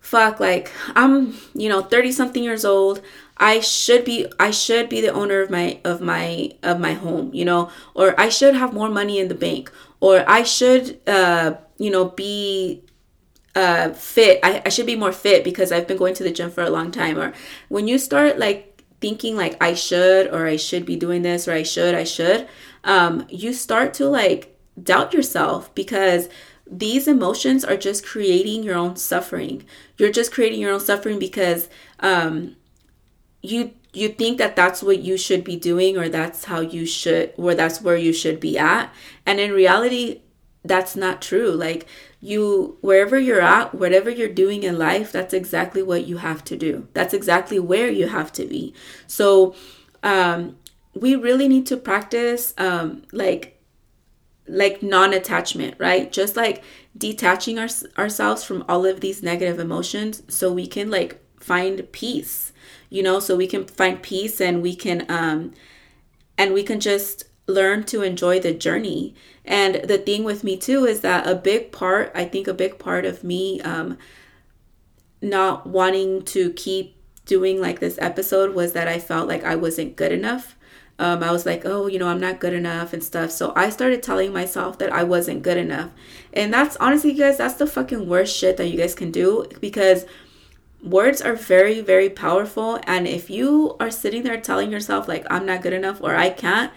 fuck, 0.00 0.40
like 0.40 0.70
I'm 0.94 1.34
you 1.54 1.68
know 1.68 1.82
30 1.82 2.12
something 2.12 2.42
years 2.44 2.64
old. 2.64 3.00
I 3.36 3.60
should 3.60 4.04
be 4.04 4.26
I 4.40 4.50
should 4.50 4.88
be 4.88 5.00
the 5.00 5.12
owner 5.12 5.40
of 5.40 5.50
my 5.50 5.80
of 5.84 6.00
my 6.00 6.50
of 6.62 6.80
my 6.80 6.94
home, 6.94 7.30
you 7.32 7.44
know, 7.44 7.70
or 7.94 8.18
I 8.20 8.28
should 8.28 8.54
have 8.54 8.74
more 8.74 8.90
money 8.90 9.18
in 9.18 9.28
the 9.28 9.34
bank, 9.34 9.70
or 10.00 10.24
I 10.28 10.42
should 10.42 10.98
uh, 11.06 11.54
you 11.78 11.90
know 11.90 12.06
be 12.06 12.82
uh, 13.54 13.90
fit. 13.90 14.40
I, 14.42 14.62
I 14.66 14.68
should 14.68 14.86
be 14.86 14.96
more 14.96 15.12
fit 15.12 15.44
because 15.44 15.72
I've 15.72 15.86
been 15.86 15.96
going 15.96 16.14
to 16.14 16.24
the 16.24 16.30
gym 16.30 16.50
for 16.50 16.62
a 16.62 16.70
long 16.70 16.90
time. 16.90 17.18
Or 17.18 17.32
when 17.68 17.88
you 17.88 17.98
start 17.98 18.38
like 18.38 18.82
thinking 19.00 19.36
like 19.36 19.56
I 19.62 19.74
should 19.74 20.28
or 20.32 20.46
I 20.46 20.56
should 20.56 20.84
be 20.84 20.96
doing 20.96 21.22
this 21.22 21.46
or 21.46 21.52
I 21.52 21.62
should 21.62 21.94
I 21.94 22.04
should, 22.04 22.48
um, 22.84 23.26
you 23.28 23.52
start 23.52 23.94
to 23.94 24.08
like 24.08 24.57
doubt 24.82 25.12
yourself 25.14 25.74
because 25.74 26.28
these 26.70 27.08
emotions 27.08 27.64
are 27.64 27.76
just 27.76 28.04
creating 28.04 28.62
your 28.62 28.76
own 28.76 28.96
suffering. 28.96 29.64
You're 29.96 30.12
just 30.12 30.32
creating 30.32 30.60
your 30.60 30.72
own 30.72 30.80
suffering 30.80 31.18
because 31.18 31.68
um, 32.00 32.56
you 33.42 33.72
you 33.94 34.08
think 34.10 34.38
that 34.38 34.54
that's 34.54 34.82
what 34.82 34.98
you 35.00 35.16
should 35.16 35.42
be 35.44 35.56
doing 35.56 35.96
or 35.96 36.08
that's 36.08 36.44
how 36.44 36.60
you 36.60 36.84
should 36.84 37.32
or 37.36 37.54
that's 37.54 37.80
where 37.80 37.96
you 37.96 38.12
should 38.12 38.38
be 38.38 38.58
at. 38.58 38.92
And 39.24 39.40
in 39.40 39.52
reality 39.52 40.22
that's 40.64 40.94
not 40.94 41.22
true. 41.22 41.50
Like 41.52 41.86
you 42.20 42.76
wherever 42.80 43.18
you're 43.18 43.40
at 43.40 43.74
whatever 43.74 44.10
you're 44.10 44.28
doing 44.28 44.62
in 44.64 44.76
life 44.76 45.12
that's 45.12 45.32
exactly 45.32 45.82
what 45.82 46.06
you 46.06 46.18
have 46.18 46.44
to 46.44 46.56
do. 46.56 46.86
That's 46.92 47.14
exactly 47.14 47.58
where 47.58 47.90
you 47.90 48.08
have 48.08 48.32
to 48.34 48.44
be. 48.44 48.74
So 49.06 49.54
um 50.02 50.56
we 50.94 51.16
really 51.16 51.48
need 51.48 51.66
to 51.68 51.76
practice 51.76 52.54
um 52.58 53.02
like 53.12 53.57
like 54.48 54.82
non-attachment 54.82 55.74
right 55.78 56.12
just 56.12 56.36
like 56.36 56.62
detaching 56.96 57.58
our, 57.58 57.68
ourselves 57.96 58.44
from 58.44 58.64
all 58.68 58.84
of 58.84 59.00
these 59.00 59.22
negative 59.22 59.58
emotions 59.58 60.22
so 60.28 60.52
we 60.52 60.66
can 60.66 60.90
like 60.90 61.20
find 61.40 61.90
peace, 61.92 62.52
you 62.90 63.02
know, 63.02 63.20
so 63.20 63.36
we 63.36 63.46
can 63.46 63.64
find 63.64 64.02
peace 64.02 64.40
and 64.40 64.62
we 64.62 64.74
can 64.74 65.06
um 65.08 65.52
and 66.36 66.52
we 66.52 66.62
can 66.62 66.78
just 66.78 67.24
learn 67.46 67.82
to 67.82 68.02
enjoy 68.02 68.38
the 68.38 68.52
journey. 68.52 69.14
And 69.44 69.76
the 69.76 69.98
thing 69.98 70.24
with 70.24 70.44
me 70.44 70.56
too 70.56 70.84
is 70.84 71.00
that 71.00 71.26
a 71.26 71.34
big 71.34 71.72
part, 71.72 72.12
I 72.14 72.24
think 72.26 72.46
a 72.46 72.54
big 72.54 72.78
part 72.78 73.04
of 73.04 73.24
me 73.24 73.60
um 73.62 73.96
not 75.22 75.66
wanting 75.66 76.22
to 76.24 76.52
keep 76.52 76.96
doing 77.24 77.60
like 77.60 77.80
this 77.80 77.98
episode 78.00 78.54
was 78.54 78.72
that 78.72 78.88
I 78.88 78.98
felt 78.98 79.28
like 79.28 79.44
I 79.44 79.56
wasn't 79.56 79.96
good 79.96 80.12
enough. 80.12 80.56
Um, 80.98 81.22
I 81.22 81.30
was 81.30 81.46
like, 81.46 81.64
oh, 81.64 81.86
you 81.86 81.98
know, 81.98 82.08
I'm 82.08 82.20
not 82.20 82.40
good 82.40 82.52
enough 82.52 82.92
and 82.92 83.02
stuff. 83.04 83.30
So 83.30 83.52
I 83.54 83.70
started 83.70 84.02
telling 84.02 84.32
myself 84.32 84.78
that 84.78 84.92
I 84.92 85.04
wasn't 85.04 85.42
good 85.42 85.56
enough. 85.56 85.90
And 86.32 86.52
that's 86.52 86.76
honestly, 86.76 87.14
guys, 87.14 87.38
that's 87.38 87.54
the 87.54 87.66
fucking 87.66 88.08
worst 88.08 88.36
shit 88.36 88.56
that 88.56 88.68
you 88.68 88.76
guys 88.76 88.94
can 88.96 89.12
do 89.12 89.46
because 89.60 90.06
words 90.82 91.20
are 91.22 91.34
very, 91.34 91.80
very 91.80 92.10
powerful. 92.10 92.80
And 92.84 93.06
if 93.06 93.30
you 93.30 93.76
are 93.78 93.90
sitting 93.90 94.24
there 94.24 94.40
telling 94.40 94.72
yourself, 94.72 95.06
like, 95.06 95.24
I'm 95.30 95.46
not 95.46 95.62
good 95.62 95.72
enough 95.72 96.00
or 96.00 96.16
I 96.16 96.30
can't, 96.30 96.72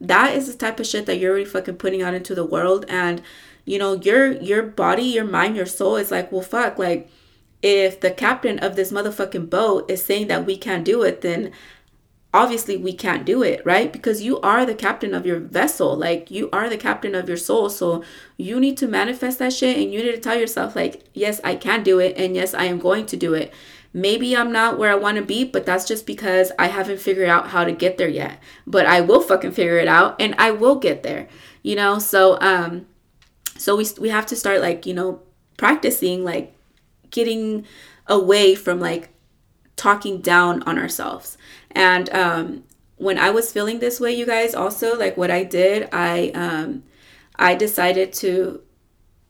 that 0.00 0.34
is 0.34 0.46
the 0.46 0.58
type 0.58 0.78
of 0.78 0.86
shit 0.86 1.06
that 1.06 1.18
you're 1.18 1.32
already 1.32 1.44
fucking 1.44 1.76
putting 1.76 2.02
out 2.02 2.14
into 2.14 2.34
the 2.34 2.44
world. 2.44 2.84
And, 2.88 3.22
you 3.64 3.78
know, 3.78 3.94
your 3.94 4.32
your 4.32 4.62
body, 4.62 5.02
your 5.02 5.24
mind, 5.24 5.56
your 5.56 5.66
soul 5.66 5.96
is 5.96 6.10
like, 6.10 6.30
well, 6.30 6.42
fuck, 6.42 6.78
like, 6.78 7.10
if 7.62 8.00
the 8.00 8.10
captain 8.10 8.58
of 8.58 8.76
this 8.76 8.92
motherfucking 8.92 9.48
boat 9.48 9.90
is 9.90 10.04
saying 10.04 10.26
that 10.28 10.44
we 10.44 10.56
can't 10.56 10.84
do 10.84 11.02
it, 11.02 11.22
then 11.22 11.50
obviously 12.34 12.76
we 12.76 12.92
can't 12.92 13.24
do 13.24 13.44
it, 13.44 13.64
right? 13.64 13.92
Because 13.92 14.20
you 14.20 14.40
are 14.40 14.66
the 14.66 14.74
captain 14.74 15.14
of 15.14 15.24
your 15.24 15.38
vessel. 15.38 15.96
Like 15.96 16.32
you 16.32 16.50
are 16.52 16.68
the 16.68 16.76
captain 16.76 17.14
of 17.14 17.28
your 17.28 17.38
soul. 17.38 17.70
So 17.70 18.02
you 18.36 18.58
need 18.58 18.76
to 18.78 18.88
manifest 18.88 19.38
that 19.38 19.52
shit 19.52 19.78
and 19.78 19.92
you 19.92 20.02
need 20.02 20.16
to 20.16 20.20
tell 20.20 20.36
yourself, 20.36 20.74
like, 20.74 21.04
yes, 21.14 21.40
I 21.44 21.54
can 21.54 21.84
do 21.84 22.00
it. 22.00 22.16
And 22.18 22.34
yes, 22.34 22.52
I 22.52 22.64
am 22.64 22.80
going 22.80 23.06
to 23.06 23.16
do 23.16 23.34
it. 23.34 23.54
Maybe 23.92 24.36
I'm 24.36 24.50
not 24.50 24.76
where 24.76 24.90
I 24.90 24.96
want 24.96 25.16
to 25.18 25.22
be, 25.22 25.44
but 25.44 25.64
that's 25.64 25.86
just 25.86 26.04
because 26.04 26.50
I 26.58 26.66
haven't 26.66 26.98
figured 26.98 27.28
out 27.28 27.50
how 27.50 27.62
to 27.62 27.70
get 27.70 27.98
there 27.98 28.08
yet. 28.08 28.40
But 28.66 28.86
I 28.86 29.00
will 29.00 29.20
fucking 29.20 29.52
figure 29.52 29.78
it 29.78 29.86
out 29.86 30.20
and 30.20 30.34
I 30.36 30.50
will 30.50 30.74
get 30.74 31.04
there. 31.04 31.28
You 31.62 31.76
know, 31.76 32.00
so 32.00 32.36
um 32.40 32.86
so 33.56 33.76
we 33.76 33.86
we 34.00 34.08
have 34.08 34.26
to 34.26 34.36
start 34.36 34.60
like, 34.60 34.86
you 34.86 34.94
know, 34.94 35.22
practicing 35.56 36.24
like 36.24 36.52
getting 37.10 37.64
away 38.08 38.56
from 38.56 38.80
like 38.80 39.10
talking 39.76 40.20
down 40.20 40.62
on 40.64 40.78
ourselves. 40.78 41.36
And 41.74 42.12
um, 42.14 42.64
when 42.96 43.18
I 43.18 43.30
was 43.30 43.52
feeling 43.52 43.78
this 43.78 44.00
way, 44.00 44.12
you 44.12 44.26
guys, 44.26 44.54
also 44.54 44.96
like 44.96 45.16
what 45.16 45.30
I 45.30 45.44
did, 45.44 45.88
I 45.92 46.30
um, 46.34 46.84
I 47.36 47.54
decided 47.54 48.12
to 48.14 48.62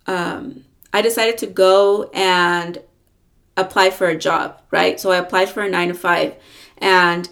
um, 0.07 0.65
I 0.93 1.03
decided 1.03 1.39
to 1.39 1.47
go 1.47 2.11
and 2.13 2.79
apply 3.57 3.91
for 3.91 4.07
a 4.07 4.19
job, 4.19 4.61
right? 4.71 5.01
So 5.01 5.11
I 5.11 5.17
applied 5.17 5.49
for 5.49 5.63
a 5.63 5.71
nine 5.71 5.89
to 5.89 5.95
five, 5.95 6.35
and 6.79 7.29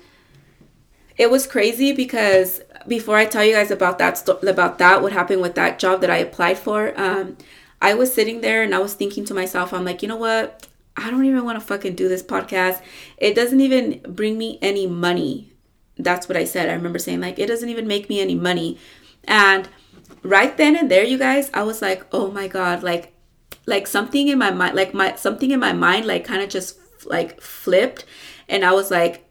it 1.17 1.31
was 1.31 1.47
crazy 1.47 1.93
because 1.93 2.63
before 2.89 3.17
I 3.17 3.27
tell 3.27 3.45
you 3.45 3.55
guys 3.55 3.71
about 3.71 3.99
that 3.99 4.29
about 4.43 4.79
that, 4.79 5.03
what 5.03 5.13
happened 5.13 5.43
with 5.43 5.55
that 5.55 5.79
job 5.79 6.01
that 6.01 6.11
I 6.11 6.19
applied 6.19 6.59
for, 6.59 6.99
um, 6.99 7.37
I 7.81 7.95
was 7.95 8.13
sitting 8.13 8.41
there 8.41 8.63
and 8.63 8.75
I 8.75 8.79
was 8.79 8.95
thinking 8.95 9.25
to 9.27 9.35
myself, 9.35 9.73
I'm 9.73 9.85
like, 9.85 10.03
you 10.03 10.09
know 10.09 10.17
what? 10.17 10.69
I 10.97 11.11
don't 11.11 11.25
even 11.25 11.45
want 11.45 11.59
to 11.59 11.65
fucking 11.65 11.95
do 11.95 12.09
this 12.09 12.23
podcast. 12.23 12.81
It 13.17 13.35
doesn't 13.35 13.61
even 13.61 14.01
bring 14.09 14.37
me 14.39 14.59
any 14.61 14.87
money. 14.87 15.53
That's 15.97 16.29
what 16.29 16.37
I 16.37 16.45
said. 16.45 16.69
I 16.69 16.75
remember 16.75 16.99
saying, 16.99 17.21
like, 17.21 17.39
it 17.39 17.47
doesn't 17.47 17.69
even 17.69 17.87
make 17.87 18.09
me 18.09 18.21
any 18.21 18.35
money. 18.35 18.79
And 19.25 19.69
right 20.23 20.57
then 20.57 20.77
and 20.77 20.91
there, 20.91 21.05
you 21.05 21.19
guys, 21.19 21.51
I 21.55 21.63
was 21.63 21.81
like, 21.83 22.05
oh 22.13 22.31
my 22.31 22.49
God, 22.49 22.83
like, 22.83 23.15
like 23.67 23.87
something 23.87 24.29
in 24.29 24.39
my 24.39 24.51
mind, 24.51 24.75
like 24.75 24.93
my 24.93 25.15
something 25.15 25.51
in 25.51 25.61
my 25.61 25.73
mind, 25.73 26.05
like 26.05 26.25
kind 26.25 26.43
of 26.43 26.49
just 26.49 26.79
like 27.07 27.41
flipped. 27.41 28.05
And 28.49 28.65
I 28.65 28.73
was 28.73 28.91
like, 28.91 29.25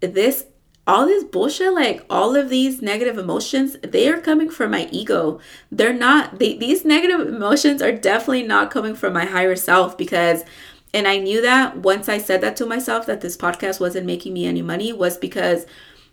this 0.00 0.46
all 0.86 1.06
this 1.06 1.24
bullshit 1.24 1.72
like 1.72 2.04
all 2.10 2.36
of 2.36 2.50
these 2.50 2.82
negative 2.82 3.16
emotions 3.16 3.76
they 3.82 4.06
are 4.08 4.20
coming 4.20 4.50
from 4.50 4.70
my 4.70 4.86
ego 4.92 5.40
they're 5.72 5.94
not 5.94 6.38
they, 6.38 6.56
these 6.58 6.84
negative 6.84 7.26
emotions 7.26 7.80
are 7.80 7.92
definitely 7.92 8.42
not 8.42 8.70
coming 8.70 8.94
from 8.94 9.12
my 9.12 9.24
higher 9.24 9.56
self 9.56 9.96
because 9.96 10.44
and 10.94 11.06
i 11.06 11.18
knew 11.18 11.42
that 11.42 11.76
once 11.78 12.08
i 12.08 12.16
said 12.16 12.40
that 12.40 12.56
to 12.56 12.64
myself 12.64 13.04
that 13.04 13.20
this 13.20 13.36
podcast 13.36 13.80
wasn't 13.80 14.06
making 14.06 14.32
me 14.32 14.46
any 14.46 14.62
money 14.62 14.92
was 14.92 15.18
because 15.18 15.66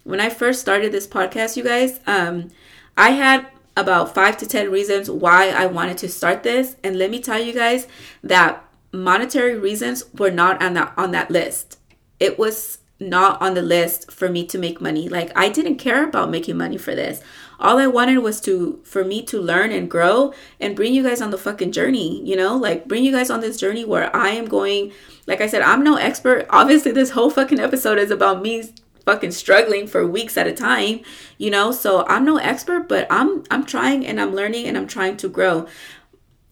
when 0.03 0.19
i 0.19 0.29
first 0.29 0.59
started 0.59 0.91
this 0.91 1.07
podcast 1.07 1.55
you 1.55 1.63
guys 1.63 2.01
um 2.07 2.49
i 2.97 3.11
had 3.11 3.47
about 3.77 4.13
five 4.13 4.35
to 4.35 4.45
ten 4.45 4.69
reasons 4.69 5.09
why 5.09 5.49
i 5.49 5.65
wanted 5.65 5.97
to 5.97 6.09
start 6.09 6.43
this 6.43 6.75
and 6.83 6.97
let 6.97 7.09
me 7.09 7.19
tell 7.19 7.41
you 7.41 7.53
guys 7.53 7.87
that 8.21 8.65
monetary 8.91 9.57
reasons 9.57 10.03
were 10.17 10.31
not 10.31 10.61
on 10.61 10.73
that 10.73 10.93
on 10.97 11.11
that 11.11 11.31
list 11.31 11.77
it 12.19 12.37
was 12.37 12.79
not 13.01 13.41
on 13.41 13.55
the 13.55 13.61
list 13.61 14.11
for 14.11 14.29
me 14.29 14.45
to 14.45 14.57
make 14.57 14.79
money. 14.79 15.09
Like 15.09 15.31
I 15.35 15.49
didn't 15.49 15.77
care 15.77 16.03
about 16.03 16.29
making 16.29 16.55
money 16.55 16.77
for 16.77 16.93
this. 16.93 17.21
All 17.61 17.77
I 17.79 17.87
wanted 17.87 18.19
was 18.19 18.41
to 18.41 18.81
for 18.83 19.03
me 19.03 19.21
to 19.23 19.39
learn 19.39 19.71
and 19.71 19.89
grow 19.89 20.33
and 20.59 20.75
bring 20.75 20.93
you 20.93 21.03
guys 21.03 21.21
on 21.21 21.31
the 21.31 21.37
fucking 21.37 21.71
journey, 21.71 22.21
you 22.23 22.35
know? 22.35 22.57
Like 22.57 22.87
bring 22.87 23.03
you 23.03 23.11
guys 23.11 23.29
on 23.29 23.39
this 23.41 23.57
journey 23.57 23.85
where 23.85 24.13
I 24.15 24.29
am 24.29 24.45
going 24.45 24.91
like 25.27 25.41
I 25.41 25.47
said, 25.47 25.61
I'm 25.61 25.83
no 25.83 25.95
expert. 25.95 26.45
Obviously, 26.49 26.91
this 26.91 27.11
whole 27.11 27.29
fucking 27.29 27.59
episode 27.59 27.97
is 27.97 28.11
about 28.11 28.41
me 28.41 28.63
fucking 29.05 29.31
struggling 29.31 29.87
for 29.87 30.05
weeks 30.05 30.37
at 30.37 30.47
a 30.47 30.53
time, 30.53 31.01
you 31.37 31.49
know? 31.49 31.71
So 31.71 32.05
I'm 32.07 32.25
no 32.25 32.37
expert, 32.37 32.87
but 32.87 33.07
I'm 33.09 33.43
I'm 33.51 33.65
trying 33.65 34.05
and 34.05 34.19
I'm 34.19 34.35
learning 34.35 34.65
and 34.65 34.77
I'm 34.77 34.87
trying 34.87 35.17
to 35.17 35.29
grow. 35.29 35.67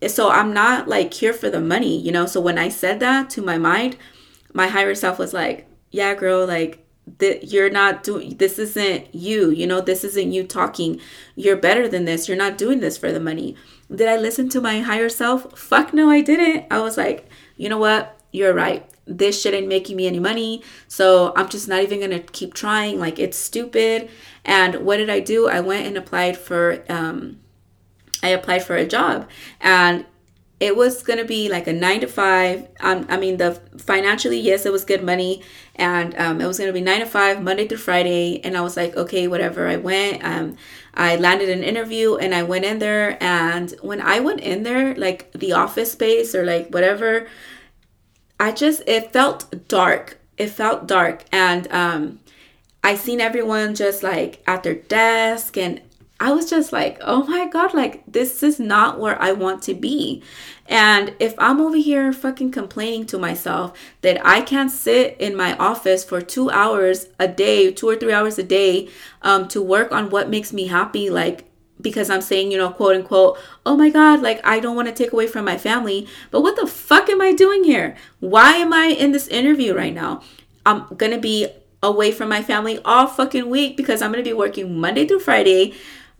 So 0.08 0.30
I'm 0.30 0.54
not 0.54 0.88
like 0.88 1.14
here 1.14 1.34
for 1.34 1.50
the 1.50 1.60
money, 1.60 2.00
you 2.00 2.12
know? 2.12 2.26
So 2.26 2.40
when 2.40 2.58
I 2.58 2.70
said 2.70 3.00
that 3.00 3.30
to 3.32 3.42
my 3.42 3.58
mind, 3.58 3.98
my 4.54 4.68
higher 4.68 4.96
self 4.96 5.20
was 5.20 5.34
like, 5.34 5.68
yeah, 5.92 6.14
girl, 6.16 6.46
like 6.46 6.86
that 7.18 7.52
you're 7.52 7.70
not 7.70 8.04
doing 8.04 8.38
this 8.38 8.60
isn't 8.60 9.14
you 9.14 9.50
you 9.50 9.66
know 9.66 9.82
this 9.82 10.04
isn't 10.04 10.32
you 10.32 10.44
talking. 10.44 11.00
You're 11.36 11.58
better 11.58 11.88
than 11.88 12.06
this. 12.06 12.28
You're 12.28 12.38
not 12.38 12.58
doing 12.58 12.80
this 12.80 12.98
for 12.98 13.12
the 13.12 13.20
money. 13.20 13.56
Did 13.94 14.08
i 14.08 14.16
listen 14.18 14.50
to 14.50 14.62
my 14.62 14.82
higher 14.82 15.10
self? 15.10 15.58
Fuck 15.58 15.94
no 15.94 16.10
i 16.10 16.22
didn't. 16.22 16.66
I 16.72 16.80
was 16.80 16.98
like 16.98 17.30
you 17.58 17.70
know 17.70 17.78
what? 17.78 18.20
You're 18.32 18.54
right. 18.54 18.90
This 19.06 19.42
shit 19.42 19.54
ain't 19.54 19.68
making 19.68 19.96
me 19.96 20.08
any 20.08 20.20
money. 20.20 20.64
So 20.88 21.34
i'm 21.36 21.50
just 21.50 21.68
not 21.68 21.82
even 21.82 22.00
gonna 22.00 22.20
keep 22.20 22.54
trying. 22.54 23.00
Like 23.00 23.20
it's 23.20 23.38
stupid. 23.38 24.10
And 24.46 24.86
what 24.86 24.98
did 24.98 25.10
i 25.10 25.20
do? 25.20 25.48
I 25.48 25.60
went 25.60 25.88
and 25.88 25.98
applied 25.98 26.38
for 26.38 26.84
um 26.90 27.40
i 28.22 28.30
applied 28.30 28.64
for 28.64 28.76
a 28.76 28.86
job. 28.86 29.28
And 29.60 30.06
it 30.60 30.76
was 30.76 31.04
gonna 31.04 31.26
be 31.26 31.50
like 31.50 31.68
a 31.68 31.74
nine 31.74 32.02
to 32.02 32.08
five. 32.08 32.68
Um, 32.82 33.06
I 33.10 33.18
mean, 33.18 33.38
the 33.38 33.54
financially, 33.78 34.40
yes, 34.40 34.66
it 34.66 34.72
was 34.72 34.84
good 34.84 35.04
money, 35.04 35.42
and 35.76 36.16
um, 36.18 36.42
it 36.42 36.48
was 36.48 36.60
gonna 36.60 36.74
be 36.74 36.82
nine 36.82 37.00
to 37.00 37.06
five, 37.06 37.42
Monday 37.42 37.68
through 37.68 37.78
Friday. 37.78 38.42
And 38.44 38.58
I 38.58 38.62
was 38.62 38.76
like, 38.76 38.96
okay, 38.98 39.28
whatever. 39.28 39.68
I 39.68 39.78
went. 39.78 40.24
Um, 40.24 40.58
I 40.94 41.16
landed 41.16 41.50
an 41.50 41.64
interview, 41.64 42.16
and 42.16 42.36
I 42.36 42.44
went 42.44 42.66
in 42.66 42.80
there. 42.80 43.22
And 43.24 43.74
when 43.82 44.02
I 44.02 44.20
went 44.20 44.42
in 44.42 44.64
there, 44.64 44.96
like 44.96 45.32
the 45.32 45.54
office 45.54 45.94
space 45.94 46.36
or 46.36 46.46
like 46.46 46.70
whatever, 46.74 47.28
I 48.40 48.52
just 48.52 48.84
it 48.86 49.14
felt 49.14 49.68
dark. 49.68 50.20
It 50.38 50.50
felt 50.50 50.88
dark, 50.88 51.24
and 51.32 51.72
um, 51.72 52.20
I 52.84 52.96
seen 52.96 53.22
everyone 53.22 53.76
just 53.76 54.04
like 54.04 54.42
at 54.48 54.64
their 54.64 54.76
desk 54.76 55.58
and 55.58 55.82
I 56.20 56.34
was 56.34 56.50
just 56.50 56.74
like, 56.74 56.98
oh 57.02 57.24
my 57.24 57.48
God, 57.48 57.74
like 57.74 58.04
this 58.06 58.44
is 58.44 58.60
not 58.60 59.00
where 59.00 59.20
I 59.22 59.32
want 59.32 59.64
to 59.64 59.74
be. 59.74 60.22
And 60.68 61.16
if 61.20 61.34
I'm 61.38 61.62
over 61.62 61.78
here 61.78 62.12
fucking 62.12 62.52
complaining 62.52 63.06
to 63.08 63.18
myself 63.18 63.78
that 64.02 64.24
I 64.26 64.42
can't 64.42 64.70
sit 64.70 65.16
in 65.20 65.36
my 65.36 65.56
office 65.58 66.04
for 66.04 66.22
two 66.22 66.50
hours 66.50 67.08
a 67.20 67.28
day, 67.28 67.72
two 67.72 67.88
or 67.88 67.96
three 67.96 68.12
hours 68.12 68.38
a 68.38 68.44
day, 68.44 68.90
um, 69.22 69.48
to 69.48 69.62
work 69.62 69.94
on 69.94 70.10
what 70.10 70.30
makes 70.30 70.52
me 70.52 70.68
happy, 70.68 71.10
like 71.10 71.46
because 71.82 72.10
I'm 72.10 72.22
saying, 72.22 72.52
you 72.52 72.58
know, 72.58 72.72
quote 72.72 72.98
unquote, 72.98 73.40
oh 73.66 73.78
my 73.78 73.90
God, 73.90 74.22
like 74.22 74.46
I 74.46 74.60
don't 74.60 74.76
want 74.76 74.90
to 74.90 74.94
take 74.94 75.14
away 75.14 75.28
from 75.28 75.46
my 75.46 75.58
family. 75.58 76.08
But 76.32 76.42
what 76.42 76.58
the 76.58 76.68
fuck 76.68 77.10
am 77.10 77.22
I 77.22 77.32
doing 77.32 77.64
here? 77.64 77.96
Why 78.20 78.54
am 78.56 78.74
I 78.74 78.88
in 78.88 79.14
this 79.14 79.28
interview 79.30 79.74
right 79.74 79.94
now? 79.94 80.22
I'm 80.66 80.88
gonna 80.98 81.20
be 81.20 81.48
away 81.82 82.12
from 82.12 82.28
my 82.28 82.44
family 82.44 82.80
all 82.84 83.08
fucking 83.08 83.50
week 83.50 83.78
because 83.78 84.02
I'm 84.02 84.12
gonna 84.12 84.24
be 84.24 84.34
working 84.34 84.78
Monday 84.80 85.08
through 85.08 85.22
Friday 85.22 85.74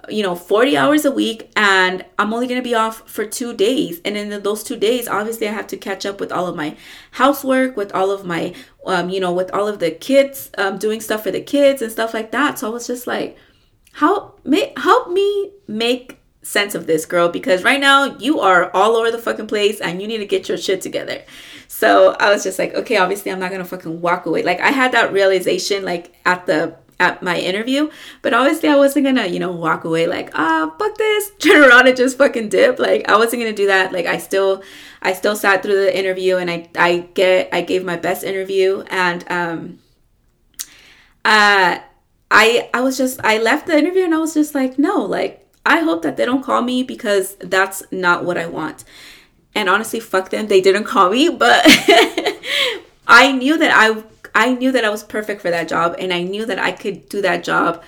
you 0.08 0.24
know 0.24 0.36
40 0.36 0.78
hours 0.78 1.06
a 1.06 1.12
week 1.12 1.52
and 1.56 2.06
i'm 2.18 2.34
only 2.34 2.48
going 2.48 2.62
to 2.62 2.68
be 2.68 2.76
off 2.76 3.10
for 3.10 3.26
two 3.26 3.54
days. 3.54 4.00
And 4.06 4.16
in 4.16 4.44
those 4.44 4.64
two 4.64 4.78
days 4.78 5.08
obviously 5.08 5.48
i 5.48 5.52
have 5.52 5.68
to 5.68 5.78
catch 5.78 6.06
up 6.06 6.20
with 6.20 6.32
all 6.32 6.48
of 6.48 6.56
my 6.56 6.78
housework 7.12 7.76
with 7.76 7.94
all 7.94 8.12
of 8.12 8.26
my 8.26 8.54
um, 8.86 9.10
you 9.10 9.20
know 9.20 9.34
with 9.34 9.52
all 9.54 9.68
of 9.68 9.80
the 9.80 9.92
kids 9.92 10.52
um, 10.58 10.78
doing 10.78 11.02
stuff 11.02 11.24
for 11.24 11.32
the 11.32 11.42
kids 11.42 11.82
and 11.82 11.92
stuff 11.92 12.14
like 12.14 12.32
that. 12.32 12.60
So 12.60 12.68
i 12.68 12.70
was 12.70 12.88
just 12.88 13.08
like 13.08 13.38
may 14.44 14.74
help 14.78 15.10
me 15.10 15.52
make 15.68 16.20
sense 16.42 16.74
of 16.74 16.88
this 16.88 17.06
girl 17.06 17.28
because 17.28 17.64
right 17.64 17.82
now 17.82 18.18
you 18.18 18.40
are 18.40 18.72
all 18.72 18.96
over 18.96 19.12
the 19.12 19.18
fucking 19.18 19.48
place 19.48 19.82
and 19.82 20.02
you 20.02 20.08
need 20.08 20.20
to 20.20 20.26
get 20.26 20.48
your 20.48 20.58
shit 20.58 20.82
together. 20.82 21.22
So 21.68 22.16
i 22.20 22.32
was 22.32 22.44
just 22.44 22.58
like 22.58 22.74
okay 22.74 22.98
obviously 22.98 23.32
i'm 23.32 23.40
not 23.40 23.52
gonna 23.52 23.66
fucking 23.66 24.02
walk 24.02 24.26
away. 24.26 24.44
Like 24.44 24.60
i 24.62 24.72
had 24.72 24.94
that 24.94 25.12
realization 25.12 25.84
like 25.84 26.16
at 26.26 26.46
the 26.46 26.76
at 27.00 27.24
my 27.24 27.38
interview. 27.38 27.90
But 28.22 28.34
obviously, 28.34 28.70
I 28.70 28.76
wasn't 28.76 29.06
gonna, 29.06 29.28
you 29.28 29.40
know, 29.40 29.52
walk 29.52 29.84
away 29.84 30.08
like, 30.08 30.32
ah, 30.34 30.74
fuck 30.78 30.98
this, 30.98 31.32
turn 31.40 31.70
around 31.70 31.88
and 31.88 31.98
just 31.98 32.18
fucking 32.18 32.50
dip. 32.50 32.80
Like, 32.80 33.10
I 33.10 33.18
wasn't 33.18 33.42
gonna 33.42 33.54
do 33.54 33.68
that. 33.68 33.92
Like, 33.92 34.06
I 34.06 34.18
still, 34.18 34.64
I 35.02 35.14
still 35.14 35.36
sat 35.36 35.64
through 35.64 35.76
the 35.76 35.98
interview 35.98 36.38
and 36.38 36.52
I, 36.52 36.70
I 36.76 37.08
get, 37.14 37.50
I 37.54 37.62
gave 37.62 37.84
my 37.86 37.98
best 37.98 38.24
interview 38.24 38.84
and, 38.90 39.30
um, 39.32 39.80
uh, 41.26 41.80
I, 42.32 42.70
I 42.74 42.82
was 42.82 42.98
just, 42.98 43.20
I 43.24 43.40
left 43.40 43.68
the 43.68 43.78
interview 43.78 44.04
and 44.04 44.14
I 44.14 44.20
was 44.20 44.34
just 44.34 44.54
like, 44.54 44.78
no, 44.78 45.02
like, 45.02 45.48
I 45.66 45.80
hope 45.80 46.04
that 46.04 46.18
they 46.18 46.26
don't 46.26 46.44
call 46.44 46.62
me 46.62 46.84
because 46.84 47.36
that's 47.40 47.84
not 47.92 48.24
what 48.24 48.38
I 48.38 48.46
want. 48.46 48.84
And 49.56 49.68
honestly, 49.68 50.00
fuck 50.00 50.30
them. 50.30 50.48
They 50.48 50.62
didn't 50.62 50.84
call 50.84 51.10
me, 51.10 51.30
but 51.30 51.62
I 53.08 53.32
knew 53.32 53.58
that 53.58 53.72
I 53.72 54.04
I 54.36 54.54
knew 54.54 54.72
that 54.72 54.86
I 54.86 54.90
was 54.90 55.04
perfect 55.04 55.42
for 55.42 55.50
that 55.50 55.68
job 55.68 55.96
and 56.00 56.14
I 56.14 56.24
knew 56.24 56.46
that 56.46 56.60
I 56.60 56.72
could 56.72 57.10
do 57.10 57.22
that 57.22 57.44
job. 57.44 57.84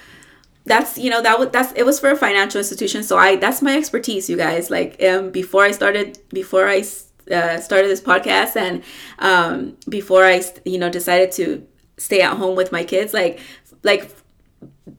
That's 0.66 0.98
you 0.98 1.10
know 1.10 1.22
that 1.22 1.40
was 1.40 1.50
that's 1.50 1.72
it 1.74 1.84
was 1.84 2.00
for 2.00 2.12
a 2.12 2.16
financial 2.16 2.60
institution, 2.60 3.02
so 3.04 3.18
I 3.18 3.36
that's 3.36 3.62
my 3.62 3.76
expertise, 3.76 4.30
you 4.30 4.38
guys. 4.38 4.70
Like 4.70 5.02
um, 5.04 5.32
before 5.32 5.64
I 5.64 5.72
started 5.72 6.20
before 6.30 6.68
I 6.68 6.84
uh, 7.32 7.60
started 7.60 7.90
this 7.90 8.02
podcast 8.02 8.56
and 8.56 8.84
um, 9.20 9.78
before 9.90 10.24
I 10.24 10.44
you 10.64 10.78
know 10.78 10.90
decided 10.90 11.32
to 11.34 11.66
stay 11.98 12.22
at 12.22 12.38
home 12.38 12.56
with 12.56 12.72
my 12.72 12.84
kids, 12.84 13.12
like 13.12 13.40
like 13.84 14.12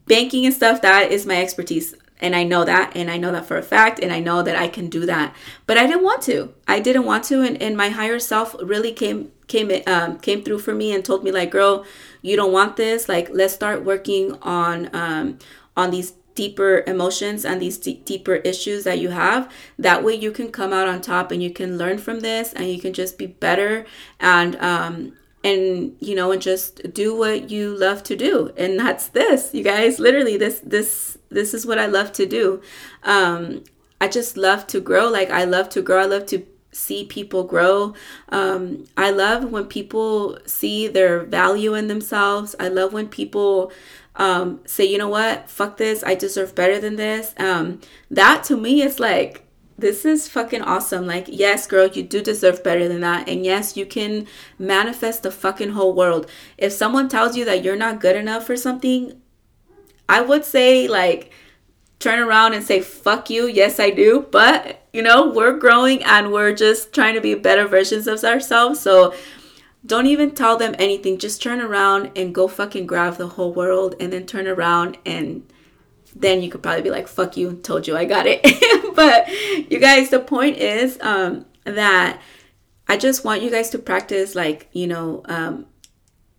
banking 0.07 0.46
and 0.46 0.55
stuff 0.55 0.83
that 0.83 1.12
is 1.12 1.26
my 1.26 1.40
expertise 1.40 1.94
and 2.22 2.35
I 2.35 2.44
know 2.44 2.64
that 2.64 2.96
and 2.96 3.11
I 3.11 3.18
know 3.18 3.32
that 3.32 3.44
for 3.44 3.58
a 3.58 3.62
fact 3.62 3.98
and 3.98 4.12
I 4.12 4.20
know 4.20 4.42
that 4.42 4.56
I 4.56 4.68
can 4.68 4.88
do 4.88 5.04
that. 5.06 5.35
But 5.66 5.76
I 5.76 5.87
didn't 5.87 6.04
want 6.04 6.22
to. 6.22 6.54
I 6.66 6.80
didn't 6.80 7.04
want 7.04 7.24
to 7.24 7.42
and, 7.42 7.61
and 7.61 7.76
my 7.76 7.90
higher 7.90 8.18
self 8.18 8.56
really 8.62 8.92
came 8.92 9.32
came 9.48 9.70
um, 9.87 10.18
came 10.18 10.42
through 10.42 10.61
for 10.61 10.74
me 10.74 10.94
and 10.94 11.04
told 11.04 11.24
me 11.24 11.32
like 11.32 11.50
girl 11.50 11.85
you 12.22 12.37
don't 12.37 12.52
want 12.52 12.76
this. 12.76 13.08
Like 13.08 13.28
let's 13.30 13.52
start 13.52 13.85
working 13.85 14.38
on 14.40 14.88
um, 14.94 15.38
on 15.76 15.90
these 15.90 16.12
deeper 16.35 16.82
emotions 16.87 17.44
and 17.44 17.61
these 17.61 17.76
d- 17.76 18.00
deeper 18.04 18.37
issues 18.37 18.85
that 18.85 18.98
you 18.98 19.11
have. 19.11 19.50
That 19.78 20.02
way 20.02 20.14
you 20.14 20.32
can 20.32 20.50
come 20.50 20.72
out 20.72 20.88
on 20.88 21.02
top 21.02 21.30
and 21.30 21.42
you 21.42 21.50
can 21.50 21.76
learn 21.76 21.98
from 21.98 22.20
this 22.20 22.52
and 22.52 22.68
you 22.70 22.80
can 22.80 22.92
just 22.94 23.18
be 23.18 23.26
better 23.26 23.85
and 24.18 24.56
um 24.56 25.12
and 25.44 25.96
you 26.00 26.14
know 26.14 26.31
and 26.31 26.40
just 26.40 26.92
do 26.92 27.16
what 27.16 27.50
you 27.50 27.76
love 27.76 28.02
to 28.05 28.14
do 28.14 28.52
and 28.57 28.78
that's 28.78 29.09
this 29.09 29.52
you 29.52 29.64
guys 29.64 29.98
literally 29.98 30.37
this 30.37 30.61
this 30.61 31.18
this 31.33 31.55
is 31.55 31.66
what 31.66 31.78
I 31.78 31.87
love 31.87 32.12
to 32.12 32.26
do. 32.26 32.61
Um, 33.02 33.64
I 34.00 34.09
just 34.09 34.37
love 34.37 34.66
to 34.68 34.81
grow. 34.81 35.09
Like 35.09 35.31
I 35.31 35.44
love 35.44 35.68
to 35.70 35.83
grow. 35.83 36.02
I 36.02 36.07
love 36.07 36.26
to 36.26 36.46
see 36.72 37.05
people 37.05 37.44
grow. 37.44 37.94
Um, 38.31 38.87
I 38.96 39.11
love 39.11 39.50
when 39.50 39.66
people 39.66 40.38
see 40.46 40.88
their 40.88 41.24
value 41.24 41.74
in 41.74 41.88
themselves. 41.88 42.55
I 42.59 42.68
love 42.68 42.92
when 42.92 43.09
people 43.09 43.72
um, 44.16 44.61
say, 44.66 44.85
you 44.85 44.98
know 44.98 45.09
what, 45.09 45.50
fuck 45.50 45.76
this. 45.76 46.02
I 46.02 46.14
deserve 46.14 46.55
better 46.55 46.81
than 46.81 46.96
this. 46.96 47.35
Um, 47.38 47.81
that 48.11 48.44
to 48.44 48.57
me 48.57 48.83
is 48.83 48.98
like, 48.98 49.46
this 49.83 50.05
is 50.07 50.29
fucking 50.29 50.62
awesome. 50.62 51.07
Like, 51.07 51.27
yes, 51.29 51.66
girl, 51.66 51.88
you 51.88 52.03
do 52.03 52.23
deserve 52.23 52.62
better 52.64 52.88
than 52.88 53.01
that. 53.01 53.29
And 53.29 53.45
yes, 53.45 53.77
you 53.77 53.85
can 53.85 54.27
manifest 54.59 55.23
the 55.25 55.31
fucking 55.31 55.71
whole 55.71 55.92
world. 55.92 56.31
If 56.57 56.73
someone 56.73 57.09
tells 57.09 57.37
you 57.37 57.45
that 57.45 57.62
you're 57.62 57.77
not 57.77 58.01
good 58.01 58.16
enough 58.16 58.47
for 58.47 58.57
something, 58.57 59.21
I 60.09 60.21
would 60.21 60.45
say 60.45 60.88
like 60.88 61.33
turn 61.99 62.21
around 62.21 62.55
and 62.55 62.64
say 62.64 62.81
fuck 62.81 63.29
you. 63.29 63.47
Yes, 63.47 63.79
I 63.79 63.90
do. 63.90 64.27
But, 64.31 64.87
you 64.92 65.03
know, 65.03 65.29
we're 65.29 65.59
growing 65.59 66.03
and 66.05 66.33
we're 66.33 66.55
just 66.55 66.95
trying 66.95 67.14
to 67.14 67.21
be 67.21 67.35
better 67.35 67.66
versions 67.66 68.07
of 68.07 68.23
ourselves. 68.23 68.81
So 68.81 69.14
don't 69.85 70.07
even 70.07 70.31
tell 70.31 70.57
them 70.57 70.77
anything. 70.79 71.18
Just 71.18 71.42
turn 71.42 71.61
around 71.61 72.12
and 72.16 72.35
go 72.35 72.47
fucking 72.47 72.87
grab 72.87 73.16
the 73.16 73.29
whole 73.29 73.53
world 73.53 73.97
and 73.99 74.12
then 74.12 74.27
turn 74.27 74.47
around 74.47 74.97
and 75.05 75.42
then 76.14 76.42
you 76.42 76.51
could 76.51 76.62
probably 76.62 76.83
be 76.83 76.90
like 76.90 77.09
fuck 77.09 77.37
you 77.37 77.55
told 77.62 77.87
you 77.87 77.97
i 77.97 78.05
got 78.05 78.27
it 78.27 78.40
but 78.96 79.28
you 79.70 79.78
guys 79.78 80.11
the 80.11 80.20
point 80.20 80.57
is 80.57 80.98
um 81.00 81.44
that 81.64 82.20
i 82.88 82.96
just 82.96 83.24
want 83.24 83.42
you 83.42 83.50
guys 83.50 83.70
to 83.70 83.78
practice 83.78 84.35
like 84.35 84.68
you 84.72 84.87
know 84.87 85.22
um 85.26 85.66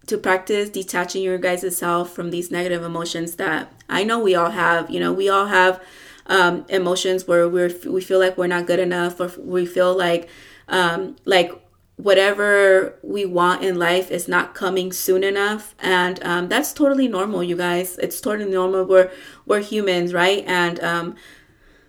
to 0.07 0.17
practice 0.17 0.69
detaching 0.69 1.23
your 1.23 1.37
guys' 1.37 1.77
self 1.77 2.13
from 2.13 2.29
these 2.29 2.51
negative 2.51 2.83
emotions 2.83 3.35
that 3.35 3.71
I 3.89 4.03
know 4.03 4.19
we 4.19 4.35
all 4.35 4.51
have. 4.51 4.89
You 4.89 4.99
know, 4.99 5.13
we 5.13 5.29
all 5.29 5.45
have 5.45 5.81
um, 6.27 6.65
emotions 6.69 7.27
where 7.27 7.47
we're 7.47 7.73
we 7.85 8.01
feel 8.01 8.19
like 8.19 8.37
we're 8.37 8.47
not 8.47 8.65
good 8.65 8.79
enough, 8.79 9.19
or 9.19 9.31
we 9.39 9.65
feel 9.65 9.95
like 9.95 10.27
um, 10.67 11.15
like 11.25 11.51
whatever 11.95 12.95
we 13.01 13.23
want 13.25 13.63
in 13.63 13.77
life 13.77 14.11
is 14.11 14.27
not 14.27 14.53
coming 14.53 14.91
soon 14.91 15.23
enough, 15.23 15.73
and 15.79 16.21
um, 16.23 16.49
that's 16.49 16.73
totally 16.73 17.07
normal, 17.07 17.43
you 17.43 17.55
guys. 17.55 17.97
It's 17.99 18.19
totally 18.19 18.49
normal. 18.51 18.83
We're 18.85 19.09
we're 19.45 19.61
humans, 19.61 20.13
right? 20.13 20.43
And 20.45 20.81
um, 20.83 21.15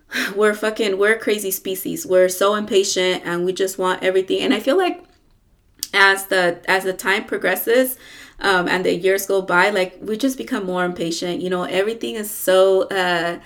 we're 0.36 0.54
fucking 0.54 0.98
we're 0.98 1.18
crazy 1.18 1.50
species. 1.50 2.06
We're 2.06 2.28
so 2.28 2.54
impatient, 2.54 3.22
and 3.24 3.44
we 3.44 3.52
just 3.52 3.78
want 3.78 4.02
everything. 4.02 4.40
And 4.40 4.54
I 4.54 4.60
feel 4.60 4.76
like 4.76 5.04
as 5.94 6.26
the 6.26 6.60
as 6.66 6.84
the 6.84 6.92
time 6.92 7.24
progresses 7.24 7.96
um, 8.40 8.68
and 8.68 8.84
the 8.84 8.94
years 8.94 9.26
go 9.26 9.40
by 9.40 9.70
like 9.70 9.96
we 10.00 10.16
just 10.16 10.36
become 10.36 10.66
more 10.66 10.84
impatient 10.84 11.40
you 11.40 11.48
know 11.48 11.62
everything 11.64 12.16
is 12.16 12.30
so 12.30 12.82
uh 12.88 13.38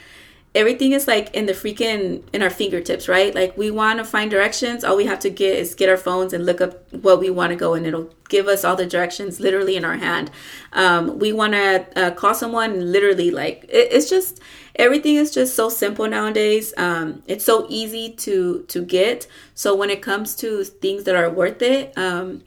everything 0.55 0.93
is 0.93 1.07
like 1.07 1.33
in 1.35 1.45
the 1.45 1.53
freaking 1.53 2.23
in 2.33 2.43
our 2.43 2.51
fingertips 2.51 3.07
right 3.07 3.35
like 3.35 3.57
we 3.57 3.71
want 3.71 3.99
to 3.99 4.05
find 4.05 4.31
directions 4.31 4.83
all 4.83 4.97
we 4.97 5.05
have 5.05 5.19
to 5.19 5.29
get 5.29 5.57
is 5.57 5.75
get 5.75 5.91
our 5.91 5.97
phones 5.97 6.33
and 6.33 6.47
look 6.47 6.61
up 6.61 6.91
what 6.93 7.21
we 7.21 7.29
want 7.29 7.51
to 7.51 7.57
go 7.57 7.75
and 7.75 7.87
it'll 7.87 8.11
give 8.31 8.49
us 8.49 8.65
all 8.65 8.75
the 8.75 8.87
directions 8.87 9.41
literally 9.41 9.77
in 9.77 9.85
our 9.85 9.97
hand 9.97 10.31
um, 10.73 11.19
we 11.19 11.33
want 11.33 11.53
to 11.53 11.87
uh, 11.97 12.11
call 12.13 12.35
someone 12.35 12.91
literally 12.91 13.31
like 13.31 13.65
it, 13.69 13.93
it's 13.93 14.09
just 14.09 14.41
everything 14.79 15.17
is 15.17 15.33
just 15.33 15.55
so 15.55 15.69
simple 15.69 16.09
nowadays. 16.09 16.73
Um, 16.77 17.23
it's 17.27 17.45
so 17.45 17.67
easy 17.69 18.13
to 18.17 18.65
to 18.69 18.83
get. 18.83 19.27
So 19.55 19.75
when 19.75 19.91
it 19.91 20.03
comes 20.03 20.35
to 20.37 20.65
things 20.65 21.05
that 21.05 21.17
are 21.17 21.31
worth 21.31 21.63
it 21.63 21.97
um, 21.99 22.43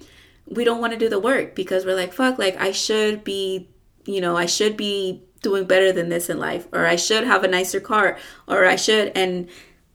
we 0.48 0.64
don't 0.64 0.82
want 0.82 0.92
to 0.94 1.00
do 1.00 1.08
the 1.08 1.20
work 1.20 1.56
because 1.56 1.86
we're 1.86 1.96
like 1.96 2.12
fuck 2.12 2.38
like 2.38 2.60
i 2.60 2.74
should 2.74 3.24
be 3.24 3.70
you 4.06 4.20
know 4.20 4.36
i 4.36 4.46
should 4.46 4.76
be 4.76 5.24
doing 5.42 5.66
better 5.66 5.92
than 5.92 6.10
this 6.10 6.30
in 6.30 6.40
life 6.40 6.68
or 6.72 6.86
I 6.86 6.96
should 6.96 7.26
have 7.26 7.44
a 7.44 7.48
nicer 7.48 7.80
car 7.80 8.18
or 8.48 8.66
I 8.66 8.76
should 8.76 9.12
and 9.16 9.50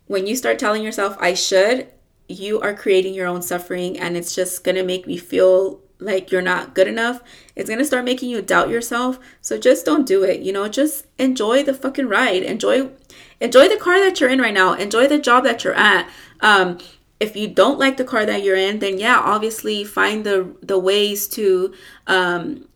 when 0.07 0.27
you 0.27 0.37
start 0.37 0.59
telling 0.59 0.83
yourself 0.83 1.16
I 1.20 1.35
should 1.35 1.88
you 2.29 2.61
are 2.61 2.75
creating 2.75 3.14
your 3.14 3.29
own 3.29 3.42
suffering 3.42 3.99
and 3.99 4.16
it's 4.16 4.35
just 4.35 4.64
to 4.64 4.83
make 4.83 5.07
me 5.07 5.16
feel 5.16 5.81
like 5.98 6.30
you're 6.30 6.42
not 6.42 6.74
good 6.74 6.87
enough. 6.87 7.22
It's 7.54 7.68
going 7.68 7.78
to 7.78 7.85
start 7.85 8.04
making 8.04 8.30
you 8.30 8.42
doubt 8.42 8.68
yourself. 8.68 9.18
So 9.40 9.59
just 9.59 9.87
don't 9.87 10.06
do 10.06 10.22
it. 10.22 10.40
You 10.40 10.52
know, 10.52 10.68
just 10.68 11.06
enjoy 11.18 11.62
the 11.62 11.74
fucking 11.74 12.09
ride. 12.09 12.42
Enjoy 12.42 12.90
enjoy 13.40 13.68
the 13.68 13.76
car 13.76 13.98
that 13.98 14.20
you're 14.20 14.30
in 14.30 14.40
right 14.40 14.54
now. 14.54 14.74
Enjoy 14.74 15.06
the 15.06 15.18
job 15.18 15.44
that 15.44 15.64
you're 15.64 15.74
at. 15.74 16.09
Um 16.40 16.78
if 17.18 17.35
you 17.35 17.48
don't 17.48 17.78
like 17.78 17.96
the 17.96 18.04
car 18.04 18.26
that 18.26 18.42
you're 18.42 18.56
in, 18.56 18.78
then 18.80 18.98
yeah, 18.98 19.18
obviously 19.18 19.85
find 19.85 20.24
the 20.24 20.54
the 20.62 20.78
ways 20.78 21.26
to 21.28 21.72
um 22.06 22.68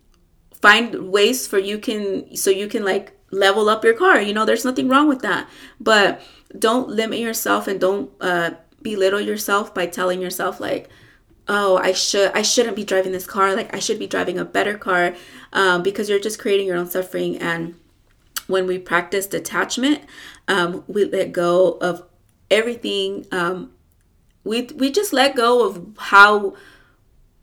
find 0.61 1.11
ways 1.11 1.47
for 1.47 1.59
you 1.59 1.79
can 1.79 2.35
so 2.37 2.51
you 2.51 2.69
can 2.69 2.85
like 2.85 3.13
level 3.31 3.69
up 3.69 3.85
your 3.85 3.95
car 3.95 4.21
you 4.21 4.35
know 4.35 4.45
there's 4.45 4.65
nothing 4.65 4.89
wrong 4.89 5.09
with 5.09 5.23
that 5.23 5.49
but 5.79 6.21
don't 6.59 6.89
limit 6.89 7.19
yourself 7.19 7.69
and 7.69 7.81
don't 7.81 8.11
uh, 8.21 8.51
belittle 8.83 9.21
yourself 9.21 9.73
by 9.73 9.87
telling 9.87 10.21
yourself 10.21 10.61
like 10.61 10.89
oh 11.49 11.77
i 11.79 11.93
should 11.93 12.31
i 12.33 12.43
shouldn't 12.43 12.77
be 12.77 12.85
driving 12.85 13.13
this 13.13 13.27
car. 13.27 13.55
Like 13.55 13.75
i 13.75 13.79
should 13.79 13.99
be 13.99 14.07
driving 14.07 14.39
a 14.39 14.45
better 14.45 14.77
car 14.79 15.15
um, 15.53 15.83
because 15.83 16.09
you're 16.09 16.21
just 16.21 16.39
creating 16.39 16.67
your 16.67 16.77
own 16.77 16.89
suffering. 16.89 17.37
And 17.39 17.75
when 18.47 18.67
we 18.67 18.79
practice 18.79 19.27
detachment 19.27 20.03
um, 20.49 20.85
we 20.89 21.05
let 21.05 21.33
go 21.33 21.73
of 21.81 22.05
everything. 22.51 23.27
Um, 23.31 23.71
we 24.45 24.63
we 24.75 24.91
just 24.91 25.13
let 25.13 25.37
go 25.37 25.67
of 25.67 25.97
how 25.99 26.55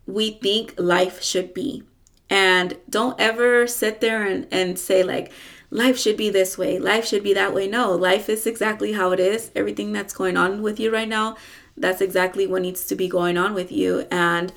we 0.06 0.32
think 0.32 0.74
life 0.78 1.24
should 1.24 1.54
be. 1.54 1.84
And 2.30 2.78
don't 2.90 3.20
ever 3.20 3.68
sit 3.68 4.02
there 4.02 4.26
and, 4.26 4.48
and 4.52 4.78
say, 4.78 5.02
like, 5.02 5.32
life 5.70 5.98
should 5.98 6.18
be 6.18 6.30
this 6.30 6.58
way, 6.58 6.78
life 6.78 7.06
should 7.06 7.24
be 7.24 7.34
that 7.34 7.54
way. 7.54 7.68
No, 7.68 7.94
life 7.94 8.28
is 8.28 8.46
exactly 8.46 8.92
how 8.94 9.12
it 9.12 9.20
is. 9.20 9.52
Everything 9.56 9.94
that's 9.94 10.14
going 10.14 10.36
on 10.36 10.62
with 10.62 10.80
you 10.80 10.92
right 10.92 11.08
now, 11.08 11.38
that's 11.78 12.02
exactly 12.02 12.48
what 12.48 12.62
needs 12.62 12.86
to 12.88 12.96
be 12.96 13.08
going 13.08 13.38
on 13.38 13.54
with 13.54 13.72
you. 13.72 14.08
And 14.12 14.52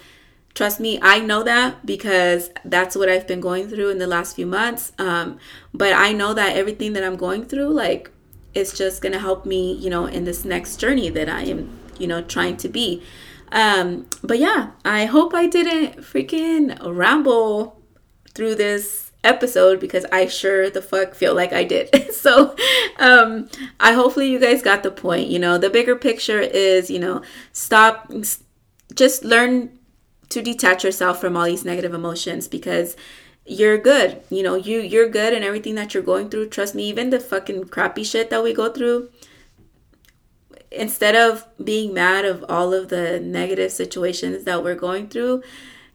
trust 0.54 0.80
me, 0.80 0.98
I 1.02 1.20
know 1.20 1.42
that 1.42 1.84
because 1.84 2.50
that's 2.64 2.96
what 2.96 3.08
I've 3.08 3.26
been 3.26 3.40
going 3.40 3.68
through 3.68 3.90
in 3.90 3.98
the 3.98 4.06
last 4.06 4.36
few 4.36 4.46
months. 4.46 4.92
Um, 4.98 5.38
but 5.72 5.92
I 5.92 6.12
know 6.12 6.34
that 6.34 6.56
everything 6.56 6.94
that 6.94 7.04
I'm 7.04 7.16
going 7.16 7.44
through, 7.44 7.68
like, 7.68 8.10
it's 8.54 8.76
just 8.76 9.00
going 9.02 9.12
to 9.12 9.18
help 9.18 9.46
me, 9.46 9.74
you 9.74 9.90
know, 9.90 10.06
in 10.06 10.24
this 10.24 10.44
next 10.44 10.78
journey 10.78 11.08
that 11.10 11.28
I 11.28 11.42
am, 11.42 11.78
you 11.98 12.06
know, 12.06 12.22
trying 12.22 12.56
to 12.58 12.68
be. 12.68 13.02
Um, 13.52 14.06
but 14.22 14.38
yeah, 14.38 14.70
I 14.84 15.06
hope 15.06 15.34
I 15.34 15.46
didn't 15.46 15.98
freaking 15.98 16.76
ramble 16.82 17.80
through 18.34 18.54
this 18.56 19.09
episode 19.22 19.80
because 19.80 20.04
I 20.10 20.26
sure 20.26 20.70
the 20.70 20.82
fuck 20.82 21.14
feel 21.14 21.34
like 21.34 21.52
I 21.52 21.64
did. 21.64 22.12
so, 22.14 22.56
um, 22.98 23.48
I 23.78 23.92
hopefully 23.92 24.30
you 24.30 24.38
guys 24.38 24.62
got 24.62 24.82
the 24.82 24.90
point. 24.90 25.28
You 25.28 25.38
know, 25.38 25.58
the 25.58 25.70
bigger 25.70 25.96
picture 25.96 26.40
is, 26.40 26.90
you 26.90 26.98
know, 26.98 27.22
stop, 27.52 28.10
just 28.94 29.24
learn 29.24 29.78
to 30.30 30.42
detach 30.42 30.84
yourself 30.84 31.20
from 31.20 31.36
all 31.36 31.44
these 31.44 31.64
negative 31.64 31.92
emotions 31.92 32.48
because 32.48 32.96
you're 33.44 33.78
good. 33.78 34.22
You 34.30 34.42
know, 34.42 34.54
you 34.54 34.80
you're 34.80 35.08
good 35.08 35.32
and 35.32 35.44
everything 35.44 35.74
that 35.74 35.92
you're 35.92 36.02
going 36.02 36.30
through. 36.30 36.48
Trust 36.48 36.74
me, 36.74 36.84
even 36.84 37.10
the 37.10 37.20
fucking 37.20 37.64
crappy 37.64 38.04
shit 38.04 38.30
that 38.30 38.42
we 38.42 38.54
go 38.54 38.72
through, 38.72 39.10
instead 40.70 41.16
of 41.16 41.46
being 41.62 41.92
mad 41.92 42.24
of 42.24 42.44
all 42.48 42.72
of 42.72 42.88
the 42.88 43.18
negative 43.20 43.72
situations 43.72 44.44
that 44.44 44.62
we're 44.62 44.76
going 44.76 45.08
through, 45.08 45.42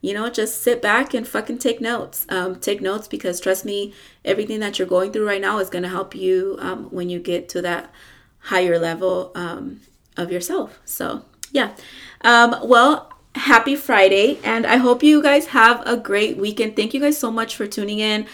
you 0.06 0.14
know, 0.14 0.30
just 0.30 0.62
sit 0.62 0.80
back 0.80 1.14
and 1.14 1.26
fucking 1.26 1.58
take 1.58 1.80
notes. 1.80 2.26
Um, 2.28 2.60
take 2.60 2.80
notes 2.80 3.08
because 3.08 3.40
trust 3.40 3.64
me, 3.64 3.92
everything 4.24 4.60
that 4.60 4.78
you're 4.78 4.86
going 4.86 5.10
through 5.10 5.26
right 5.26 5.40
now 5.40 5.58
is 5.58 5.68
going 5.68 5.82
to 5.82 5.88
help 5.88 6.14
you 6.14 6.56
um, 6.60 6.84
when 6.90 7.10
you 7.10 7.18
get 7.18 7.48
to 7.50 7.62
that 7.62 7.90
higher 8.38 8.78
level 8.78 9.32
um, 9.34 9.80
of 10.16 10.30
yourself. 10.30 10.78
So, 10.84 11.24
yeah. 11.50 11.74
Um, 12.20 12.54
well, 12.62 13.12
happy 13.34 13.74
Friday, 13.74 14.38
and 14.44 14.64
I 14.64 14.76
hope 14.76 15.02
you 15.02 15.20
guys 15.20 15.46
have 15.46 15.82
a 15.84 15.96
great 15.96 16.36
weekend. 16.36 16.76
Thank 16.76 16.94
you 16.94 17.00
guys 17.00 17.18
so 17.18 17.32
much 17.32 17.56
for 17.56 17.66
tuning 17.66 17.98
in. 17.98 18.26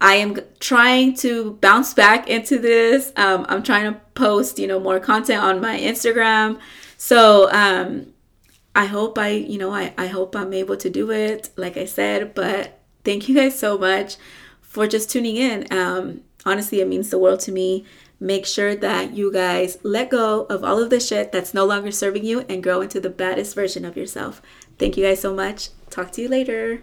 I 0.00 0.14
am 0.14 0.38
trying 0.58 1.16
to 1.16 1.58
bounce 1.60 1.92
back 1.92 2.30
into 2.30 2.58
this. 2.58 3.12
Um, 3.16 3.44
I'm 3.50 3.62
trying 3.62 3.92
to 3.92 4.00
post, 4.14 4.58
you 4.58 4.66
know, 4.66 4.80
more 4.80 4.98
content 4.98 5.42
on 5.42 5.60
my 5.60 5.78
Instagram. 5.78 6.58
So 6.96 7.52
um, 7.52 8.14
I 8.74 8.86
hope 8.86 9.18
I, 9.18 9.30
you 9.30 9.58
know, 9.58 9.72
I, 9.72 9.92
I 9.98 10.06
hope 10.06 10.36
I'm 10.36 10.52
able 10.52 10.76
to 10.76 10.90
do 10.90 11.10
it, 11.10 11.50
like 11.56 11.76
I 11.76 11.84
said. 11.84 12.34
But 12.34 12.80
thank 13.04 13.28
you 13.28 13.34
guys 13.34 13.58
so 13.58 13.76
much 13.76 14.16
for 14.60 14.86
just 14.86 15.10
tuning 15.10 15.36
in. 15.36 15.66
Um, 15.72 16.22
honestly, 16.46 16.80
it 16.80 16.88
means 16.88 17.10
the 17.10 17.18
world 17.18 17.40
to 17.40 17.52
me. 17.52 17.84
Make 18.22 18.44
sure 18.44 18.76
that 18.76 19.14
you 19.14 19.32
guys 19.32 19.78
let 19.82 20.10
go 20.10 20.42
of 20.44 20.62
all 20.62 20.82
of 20.82 20.90
the 20.90 21.00
shit 21.00 21.32
that's 21.32 21.54
no 21.54 21.64
longer 21.64 21.90
serving 21.90 22.24
you 22.24 22.40
and 22.50 22.62
grow 22.62 22.82
into 22.82 23.00
the 23.00 23.08
baddest 23.08 23.54
version 23.54 23.84
of 23.84 23.96
yourself. 23.96 24.42
Thank 24.78 24.96
you 24.96 25.04
guys 25.04 25.20
so 25.20 25.34
much. 25.34 25.70
Talk 25.88 26.12
to 26.12 26.22
you 26.22 26.28
later. 26.28 26.82